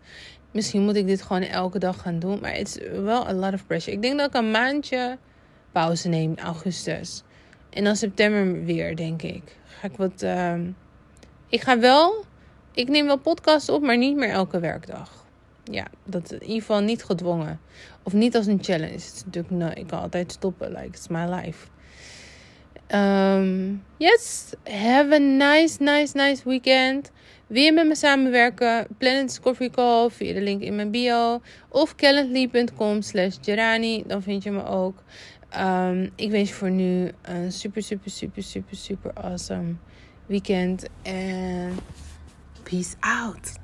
Misschien 0.50 0.82
moet 0.82 0.96
ik 0.96 1.06
dit 1.06 1.22
gewoon 1.22 1.42
elke 1.42 1.78
dag 1.78 2.00
gaan 2.00 2.18
doen. 2.18 2.40
Maar 2.40 2.52
het 2.52 2.68
is 2.68 3.00
wel 3.00 3.28
a 3.28 3.32
lot 3.32 3.52
of 3.52 3.66
pressure. 3.66 3.96
Ik 3.96 4.02
denk 4.02 4.18
dat 4.18 4.28
ik 4.28 4.34
een 4.34 4.50
maandje 4.50 5.18
pauze 5.72 6.08
neem 6.08 6.30
in 6.30 6.38
augustus. 6.38 7.22
En 7.70 7.84
dan 7.84 7.96
september 7.96 8.64
weer, 8.64 8.96
denk 8.96 9.22
ik. 9.22 9.56
Ga 9.64 9.86
ik 9.86 9.96
wat. 9.96 10.22
Uh, 10.22 10.54
ik 11.48 11.60
ga 11.60 11.78
wel. 11.78 12.24
Ik 12.72 12.88
neem 12.88 13.06
wel 13.06 13.18
podcasts 13.18 13.68
op, 13.68 13.82
maar 13.82 13.98
niet 13.98 14.16
meer 14.16 14.30
elke 14.30 14.58
werkdag. 14.58 15.26
Ja, 15.64 15.86
dat 16.04 16.32
in 16.32 16.42
ieder 16.42 16.60
geval 16.60 16.80
niet 16.80 17.04
gedwongen. 17.04 17.60
Of 18.02 18.12
niet 18.12 18.36
als 18.36 18.46
een 18.46 18.62
challenge. 18.62 18.92
Het 18.92 19.12
is 19.14 19.22
natuurlijk, 19.24 19.54
nou, 19.54 19.72
ik 19.72 19.86
kan 19.86 20.00
altijd 20.00 20.32
stoppen. 20.32 20.68
Like, 20.68 20.86
it's 20.86 21.08
my 21.08 21.24
life. 21.24 21.66
Ehm, 22.86 23.76
yes, 23.96 24.54
have 24.64 25.14
a 25.14 25.18
nice, 25.18 25.82
nice, 25.82 26.16
nice 26.16 26.42
weekend. 26.44 27.10
Wil 27.46 27.62
je 27.62 27.72
met 27.72 27.86
me 27.86 27.94
samenwerken? 27.94 28.86
Planet's 28.98 29.40
Coffee 29.40 29.70
Call 29.70 30.10
via 30.10 30.32
de 30.32 30.40
link 30.40 30.62
in 30.62 30.74
mijn 30.74 30.90
bio. 30.90 31.40
Of 31.68 31.94
calendly.com 31.94 33.02
slash 33.02 33.36
Gerani. 33.40 34.04
Dan 34.06 34.22
vind 34.22 34.42
je 34.42 34.50
me 34.50 34.64
ook. 34.64 35.02
Ehm, 35.48 36.08
ik 36.16 36.30
wens 36.30 36.48
je 36.48 36.54
voor 36.54 36.70
nu 36.70 37.10
een 37.22 37.52
super, 37.52 37.82
super, 37.82 38.10
super, 38.10 38.42
super, 38.42 38.76
super 38.76 39.12
awesome 39.14 39.74
weekend. 40.26 40.88
En 41.02 41.74
peace 42.62 42.94
out. 43.00 43.62